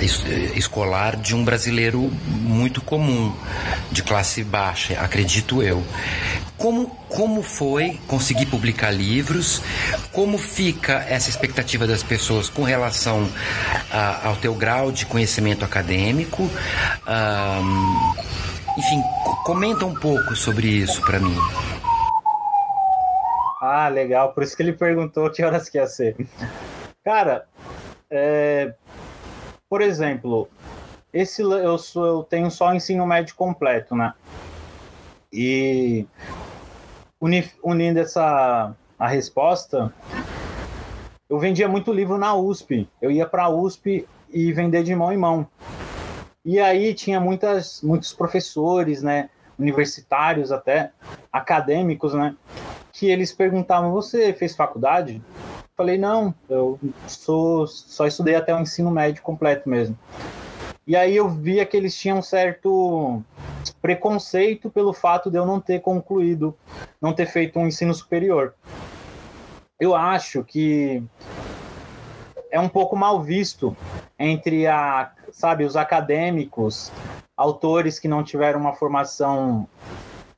[0.00, 0.22] es
[0.54, 3.34] escolar de um brasileiro muito comum,
[3.90, 5.82] de classe baixa, acredito eu.
[6.58, 9.62] Como, como foi conseguir publicar livros?
[10.12, 13.28] Como fica essa expectativa das pessoas com relação
[13.90, 16.42] a, ao teu grau de conhecimento acadêmico?
[16.42, 18.14] Um,
[18.78, 19.02] enfim,
[19.44, 21.36] comenta um pouco sobre isso para mim.
[23.60, 24.32] Ah, legal.
[24.32, 26.16] Por isso que ele perguntou que horas que ia ser.
[27.04, 27.46] Cara,
[28.10, 28.74] é,
[29.68, 30.48] por exemplo,
[31.12, 34.12] esse eu, sou, eu tenho só ensino médio completo, né?
[35.32, 36.06] E
[37.62, 39.92] unindo essa a resposta,
[41.28, 42.88] eu vendia muito livro na USP.
[43.00, 45.46] Eu ia para a USP e vender de mão em mão.
[46.44, 50.92] E aí tinha muitas, muitos professores, né, universitários até,
[51.32, 52.36] acadêmicos, né,
[52.92, 55.20] que eles perguntavam: "Você fez faculdade?"
[55.76, 59.98] Falei: "Não, eu sou só estudei até o ensino médio completo mesmo."
[60.86, 63.20] E aí eu via que eles tinham um certo
[63.70, 66.56] preconceito pelo fato de eu não ter concluído,
[67.00, 68.54] não ter feito um ensino superior.
[69.78, 71.02] Eu acho que
[72.50, 73.76] é um pouco mal visto
[74.18, 76.90] entre a, sabe, os acadêmicos,
[77.36, 79.68] autores que não tiveram uma formação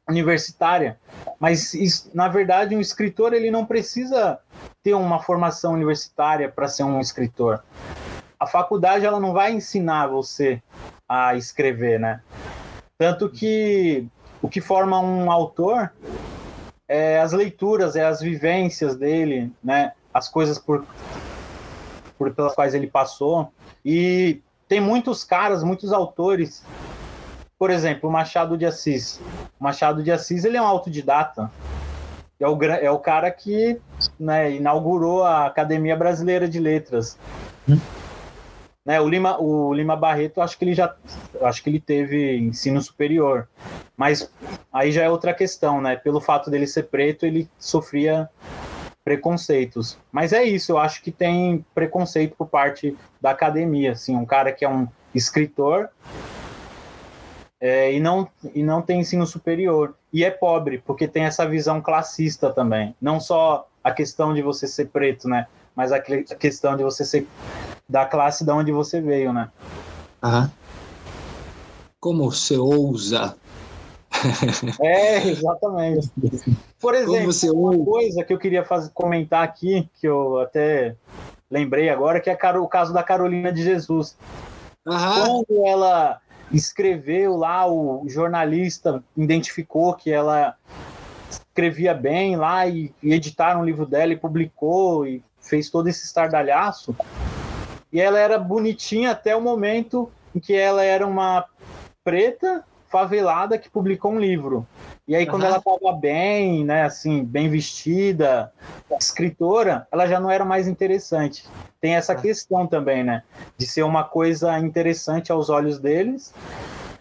[0.08, 0.98] universitária,
[1.38, 4.40] mas na verdade um escritor ele não precisa
[4.82, 7.62] ter uma formação universitária para ser um escritor.
[8.40, 10.62] A faculdade ela não vai ensinar você
[11.08, 12.20] a escrever, né?
[12.98, 14.04] Tanto que
[14.42, 15.92] o que forma um autor
[16.88, 19.92] é as leituras, é as vivências dele, né?
[20.12, 20.84] as coisas por,
[22.18, 23.52] por pelas quais ele passou.
[23.84, 26.64] E tem muitos caras, muitos autores.
[27.56, 29.20] Por exemplo, Machado de Assis.
[29.60, 31.50] Machado de Assis ele é um autodidata.
[32.40, 33.80] É o, é o cara que
[34.18, 37.16] né, inaugurou a Academia Brasileira de Letras.
[37.68, 37.78] Hum.
[38.88, 40.96] Né, o, Lima, o Lima Barreto, acho que ele já
[41.42, 43.46] acho que ele teve ensino superior.
[43.94, 44.32] Mas
[44.72, 45.94] aí já é outra questão, né?
[45.94, 48.30] Pelo fato dele ser preto, ele sofria
[49.04, 49.98] preconceitos.
[50.10, 54.52] Mas é isso, eu acho que tem preconceito por parte da academia, assim, um cara
[54.52, 55.90] que é um escritor
[57.60, 59.94] é, e, não, e não tem ensino superior.
[60.10, 62.96] E é pobre, porque tem essa visão classista também.
[62.98, 65.46] Não só a questão de você ser preto, né?
[65.76, 67.26] Mas a, questão de você ser
[67.88, 69.48] da classe de onde você veio, né?
[70.22, 70.50] Aham.
[72.00, 73.36] Como você ousa?
[74.80, 76.10] É, exatamente.
[76.80, 80.96] Por exemplo, uma coisa que eu queria fazer, comentar aqui, que eu até
[81.50, 84.16] lembrei agora, que é o caso da Carolina de Jesus.
[84.86, 85.44] Aham.
[85.46, 86.20] Quando ela
[86.50, 90.56] escreveu lá, o jornalista identificou que ela
[91.30, 96.04] escrevia bem lá e, e editaram o livro dela e publicou e fez todo esse
[96.04, 96.94] estardalhaço.
[97.92, 101.44] E ela era bonitinha até o momento em que ela era uma
[102.04, 104.66] preta favelada que publicou um livro.
[105.06, 105.48] E aí, quando uhum.
[105.48, 108.52] ela estava bem, né, assim, bem vestida,
[108.98, 111.46] escritora, ela já não era mais interessante.
[111.80, 112.20] Tem essa uhum.
[112.20, 113.22] questão também, né,
[113.56, 116.34] de ser uma coisa interessante aos olhos deles,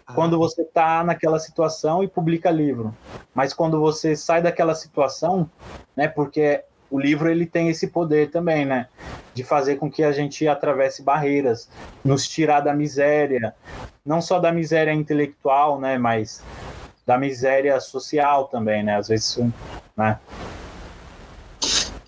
[0.08, 0.14] uhum.
[0.14, 2.94] quando você está naquela situação e publica livro.
[3.34, 5.50] Mas quando você sai daquela situação,
[5.96, 8.88] né, porque o livro ele tem esse poder também, né?
[9.34, 11.68] De fazer com que a gente atravesse barreiras,
[12.04, 13.54] nos tirar da miséria,
[14.04, 15.98] não só da miséria intelectual, né?
[15.98, 16.42] Mas
[17.06, 18.96] da miséria social também, né?
[18.96, 19.38] Às vezes,
[19.96, 20.18] né?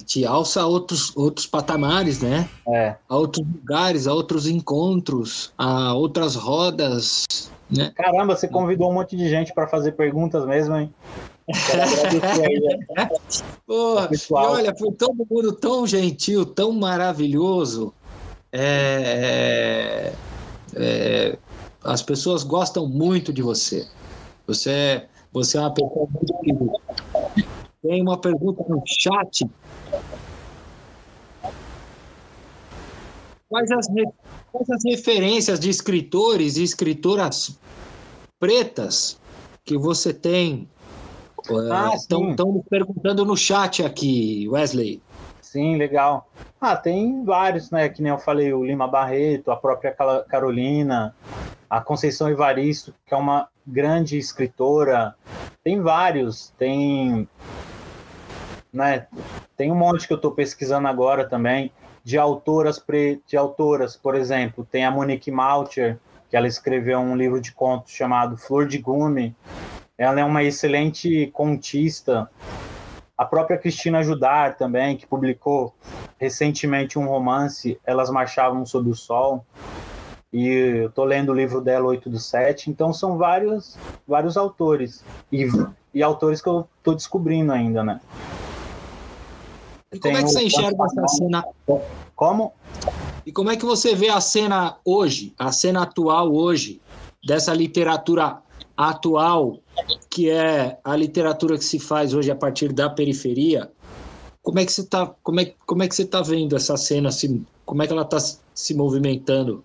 [0.05, 2.49] Te alça a outros, outros patamares, né?
[2.68, 2.97] É.
[3.09, 7.26] A outros lugares, a outros encontros, a outras rodas,
[7.70, 7.93] né?
[7.95, 10.93] Caramba, você convidou um monte de gente para fazer perguntas mesmo, hein?
[13.66, 17.95] Porra, e olha, foi todo mundo tão gentil, tão maravilhoso.
[18.53, 20.12] É,
[20.76, 21.38] é,
[21.84, 23.86] as pessoas gostam muito de você.
[24.47, 26.72] Você, você é uma pessoa muito querida.
[27.82, 29.49] Tem uma pergunta no chat.
[33.49, 33.86] Quais as,
[34.53, 37.59] quais as referências de escritores e escritoras
[38.38, 39.20] pretas
[39.64, 40.68] que você tem
[41.94, 45.03] Estão ah, me perguntando no chat aqui, Wesley.
[45.40, 46.28] Sim, legal.
[46.61, 47.88] Ah, tem vários, né?
[47.88, 49.92] Que nem eu falei, o Lima Barreto, a própria
[50.28, 51.14] Carolina,
[51.68, 55.14] a Conceição Evaristo, que é uma grande escritora.
[55.62, 57.28] Tem vários, tem.
[58.72, 59.07] Né,
[59.57, 61.72] tem um monte que eu estou pesquisando agora também,
[62.05, 65.98] de autoras, pre, de autoras, por exemplo, tem a Monique Malcher,
[66.28, 69.34] que ela escreveu um livro de contos chamado Flor de Gume,
[70.01, 72.30] ela é uma excelente contista.
[73.18, 75.74] A própria Cristina Judar também, que publicou
[76.18, 79.44] recentemente um romance, Elas Marchavam Sob o Sol.
[80.32, 82.70] E eu estou lendo o livro dela, 8 do 7.
[82.70, 83.76] Então são vários,
[84.09, 85.05] vários autores.
[85.30, 85.46] E,
[85.92, 88.01] e autores que eu estou descobrindo ainda, né?
[89.92, 91.44] E como é que você enxerga essa cena?
[92.16, 92.55] Como?
[93.26, 96.80] E como é que você vê a cena hoje, a cena atual hoje,
[97.22, 98.38] dessa literatura
[98.74, 99.59] atual,
[100.09, 103.70] que é a literatura que se faz hoje a partir da periferia,
[104.43, 107.09] como é que você está como é, como é que você tá vendo essa cena
[107.09, 108.18] assim, como é que ela está
[108.55, 109.64] se movimentando?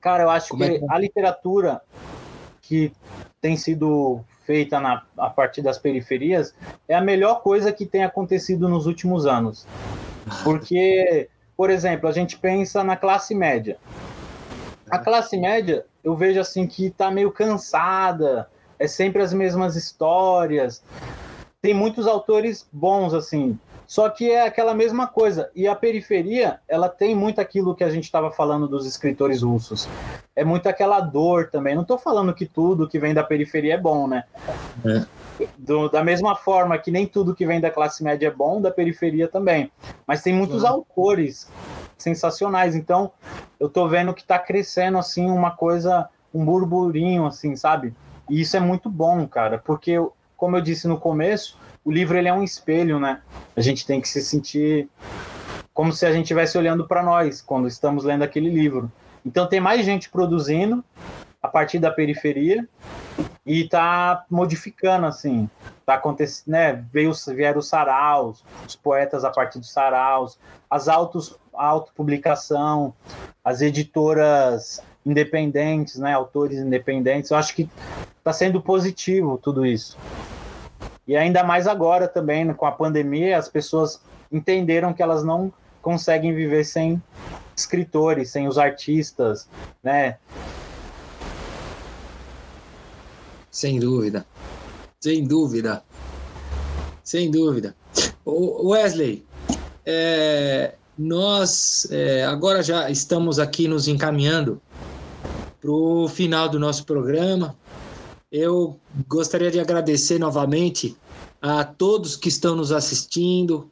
[0.00, 0.78] Cara eu acho como que, é?
[0.78, 1.80] que a literatura
[2.62, 2.92] que
[3.40, 6.54] tem sido feita na, a partir das periferias
[6.88, 9.66] é a melhor coisa que tem acontecido nos últimos anos.
[10.44, 13.78] Porque por exemplo a gente pensa na classe média.
[14.90, 18.48] A classe média eu vejo assim que está meio cansada,
[18.78, 20.82] é sempre as mesmas histórias.
[21.60, 25.48] Tem muitos autores bons assim, só que é aquela mesma coisa.
[25.54, 29.88] E a periferia, ela tem muito aquilo que a gente estava falando dos escritores russos.
[30.34, 31.74] É muito aquela dor também.
[31.74, 34.24] Não estou falando que tudo que vem da periferia é bom, né?
[34.84, 35.46] É.
[35.56, 38.70] Do, da mesma forma que nem tudo que vem da classe média é bom, da
[38.70, 39.70] periferia também.
[40.06, 40.66] Mas tem muitos é.
[40.66, 41.48] autores
[41.96, 42.74] sensacionais.
[42.74, 43.12] Então,
[43.60, 47.94] eu tô vendo que tá crescendo assim uma coisa, um burburinho assim, sabe?
[48.28, 49.96] E isso é muito bom, cara, porque
[50.36, 53.20] como eu disse no começo, o livro ele é um espelho, né?
[53.54, 54.88] A gente tem que se sentir
[55.72, 58.90] como se a gente estivesse olhando para nós quando estamos lendo aquele livro.
[59.24, 60.84] Então tem mais gente produzindo
[61.42, 62.68] a partir da periferia
[63.44, 65.48] e está modificando assim.
[65.84, 66.84] Tá acontecendo, né?
[66.92, 70.38] Veio, vieram os saraus, os poetas a partir dos saraus,
[70.68, 72.92] as autos, autopublicação,
[73.44, 76.12] as editoras independentes, né?
[76.12, 77.30] Autores independentes.
[77.30, 77.70] Eu acho que
[78.18, 79.96] está sendo positivo tudo isso.
[81.06, 84.00] E ainda mais agora também, com a pandemia, as pessoas
[84.30, 87.00] entenderam que elas não conseguem viver sem
[87.54, 89.48] escritores, sem os artistas,
[89.82, 90.16] né?
[93.56, 94.26] Sem dúvida.
[95.00, 95.82] Sem dúvida.
[97.02, 97.74] Sem dúvida.
[98.26, 99.24] Wesley,
[99.86, 104.60] é, nós é, agora já estamos aqui nos encaminhando
[105.58, 107.56] para o final do nosso programa.
[108.30, 108.78] Eu
[109.08, 110.94] gostaria de agradecer novamente
[111.40, 113.70] a todos que estão nos assistindo,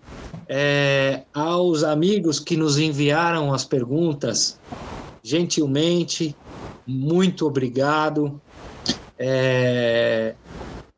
[0.49, 4.59] é, aos amigos que nos enviaram as perguntas,
[5.23, 6.35] gentilmente,
[6.87, 8.41] muito obrigado.
[9.19, 10.35] É,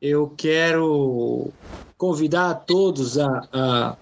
[0.00, 1.50] eu quero
[1.96, 3.96] convidar a todos a, a,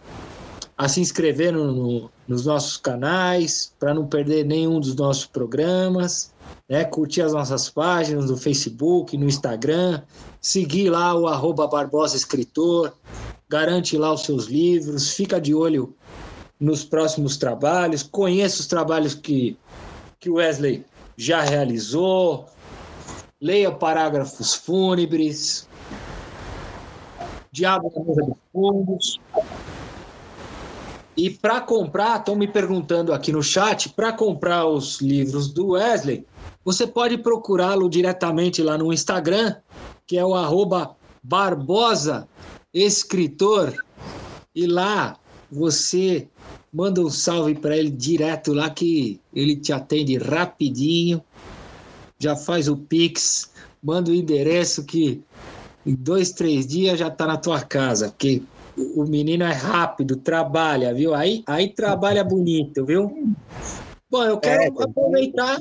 [0.77, 6.33] a se inscrever no, no, nos nossos canais, para não perder nenhum dos nossos programas,
[6.69, 6.85] né?
[6.85, 10.03] curtir as nossas páginas no Facebook, no Instagram,
[10.41, 12.93] seguir lá o arroba Barbosa Escritor,
[13.49, 15.95] garante lá os seus livros, fica de olho
[16.59, 19.57] nos próximos trabalhos, conheça os trabalhos que,
[20.19, 20.85] que o Wesley
[21.17, 22.47] já realizou,
[23.45, 25.69] leia parágrafos fúnebres,
[27.53, 29.21] Diabo na mesa dos fundos.
[31.15, 36.27] E para comprar, estão me perguntando aqui no chat, para comprar os livros do Wesley,
[36.65, 39.55] você pode procurá-lo diretamente lá no Instagram,
[40.07, 42.27] que é o arroba Barbosa
[42.73, 43.85] Escritor,
[44.55, 45.19] e lá
[45.53, 46.29] você
[46.73, 51.23] manda um salve para ele direto lá que ele te atende rapidinho
[52.19, 53.53] já faz o Pix,
[53.83, 55.23] manda o endereço que
[55.87, 58.43] em dois, três dias já está na tua casa, porque
[58.77, 61.15] o menino é rápido, trabalha, viu?
[61.15, 63.35] Aí, aí trabalha bonito, viu?
[64.11, 65.59] Bom, eu quero é, aproveitar.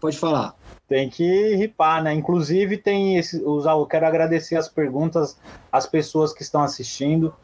[0.00, 0.54] Pode falar.
[0.86, 2.14] Tem que ripar, né?
[2.14, 5.36] Inclusive, tem esse, os, eu quero agradecer as perguntas
[5.70, 7.34] às pessoas que estão assistindo.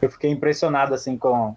[0.00, 1.54] Eu fiquei impressionado assim com,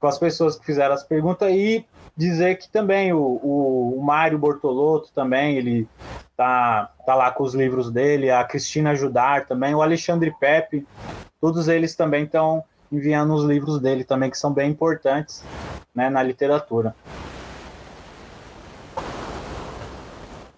[0.00, 1.84] com as pessoas que fizeram as perguntas e
[2.18, 5.88] dizer que também o, o, o Mário Bortolotto também, ele
[6.36, 10.84] tá, tá lá com os livros dele, a Cristina Judar também, o Alexandre Pepe,
[11.40, 15.44] todos eles também estão enviando os livros dele também, que são bem importantes
[15.94, 16.92] né, na literatura.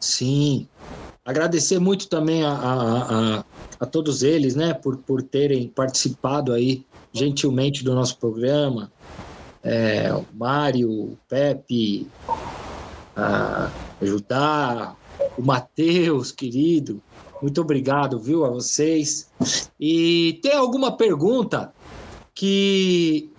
[0.00, 0.66] Sim,
[1.26, 3.44] agradecer muito também a, a, a,
[3.80, 8.90] a, todos eles, né, por, por terem participado aí gentilmente do nosso programa,
[9.62, 12.06] é, o Mário, o Pepe,
[13.16, 14.94] a Judá,
[15.36, 17.00] o Matheus, querido.
[17.40, 19.30] Muito obrigado, viu, a vocês.
[19.78, 21.72] E tem alguma pergunta
[22.34, 23.30] que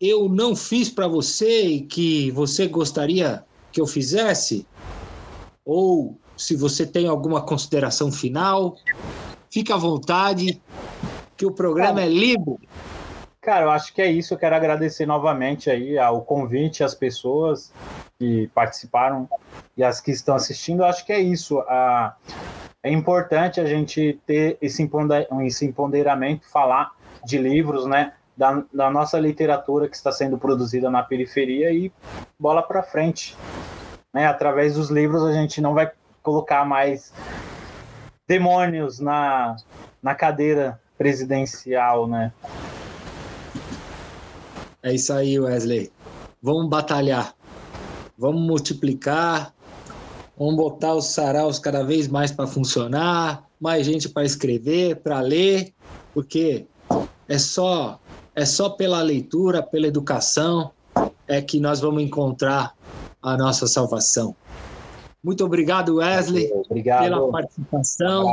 [0.00, 4.66] eu não fiz para você e que você gostaria que eu fizesse?
[5.64, 8.76] Ou se você tem alguma consideração final,
[9.50, 10.60] fique à vontade,
[11.36, 12.58] que o programa é livre.
[13.42, 14.32] Cara, eu acho que é isso.
[14.32, 17.72] Eu quero agradecer novamente aí ao convite, às pessoas
[18.16, 19.28] que participaram
[19.76, 20.82] e as que estão assistindo.
[20.82, 21.60] Eu acho que é isso.
[22.84, 26.92] É importante a gente ter esse empoderamento, falar
[27.24, 28.12] de livros, né?
[28.36, 31.92] Da, da nossa literatura que está sendo produzida na periferia e
[32.38, 33.36] bola para frente.
[34.14, 34.24] Né?
[34.26, 35.90] Através dos livros a gente não vai
[36.22, 37.12] colocar mais
[38.26, 39.56] demônios na,
[40.02, 42.32] na cadeira presidencial, né?
[44.82, 45.92] É isso aí, Wesley.
[46.42, 47.34] Vamos batalhar.
[48.18, 49.54] Vamos multiplicar.
[50.36, 55.72] Vamos botar os saraus cada vez mais para funcionar, mais gente para escrever, para ler,
[56.12, 56.66] porque
[57.28, 58.00] é só
[58.34, 60.72] é só pela leitura, pela educação
[61.28, 62.74] é que nós vamos encontrar
[63.22, 64.34] a nossa salvação.
[65.22, 67.04] Muito obrigado, Wesley, obrigado.
[67.04, 68.32] pela participação.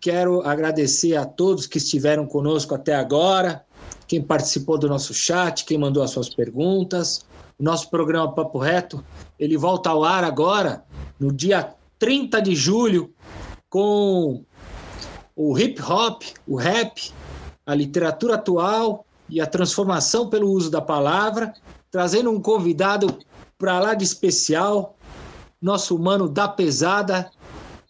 [0.00, 3.64] Quero agradecer a todos que estiveram conosco até agora
[4.10, 7.24] quem participou do nosso chat, quem mandou as suas perguntas.
[7.56, 9.04] Nosso programa Papo Reto,
[9.38, 10.84] ele volta ao ar agora,
[11.16, 13.14] no dia 30 de julho,
[13.68, 14.44] com
[15.36, 17.12] o hip hop, o rap,
[17.64, 21.54] a literatura atual e a transformação pelo uso da palavra,
[21.88, 23.16] trazendo um convidado
[23.56, 24.96] para lá de especial,
[25.62, 27.30] nosso mano da pesada,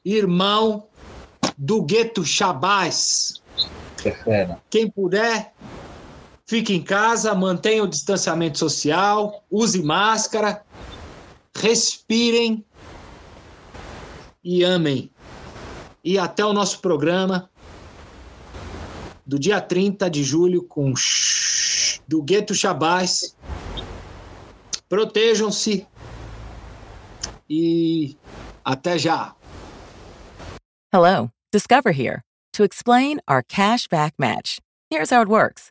[0.05, 0.87] irmão
[1.57, 3.41] do Gueto Chabás.
[4.69, 5.55] Quem puder,
[6.51, 10.67] Fique em casa, mantenha o distanciamento social, use máscara,
[11.57, 12.67] respirem
[14.43, 15.13] e amem.
[16.03, 17.49] E até o nosso programa
[19.25, 20.93] do dia 30 de julho com
[22.09, 23.37] do Gueto Chabás.
[24.89, 25.87] Protejam-se
[27.49, 28.17] e
[28.65, 29.37] até já.
[30.93, 32.23] Hello, Discover here
[32.53, 34.59] to explain our cash back match.
[34.91, 35.71] Here's how it works.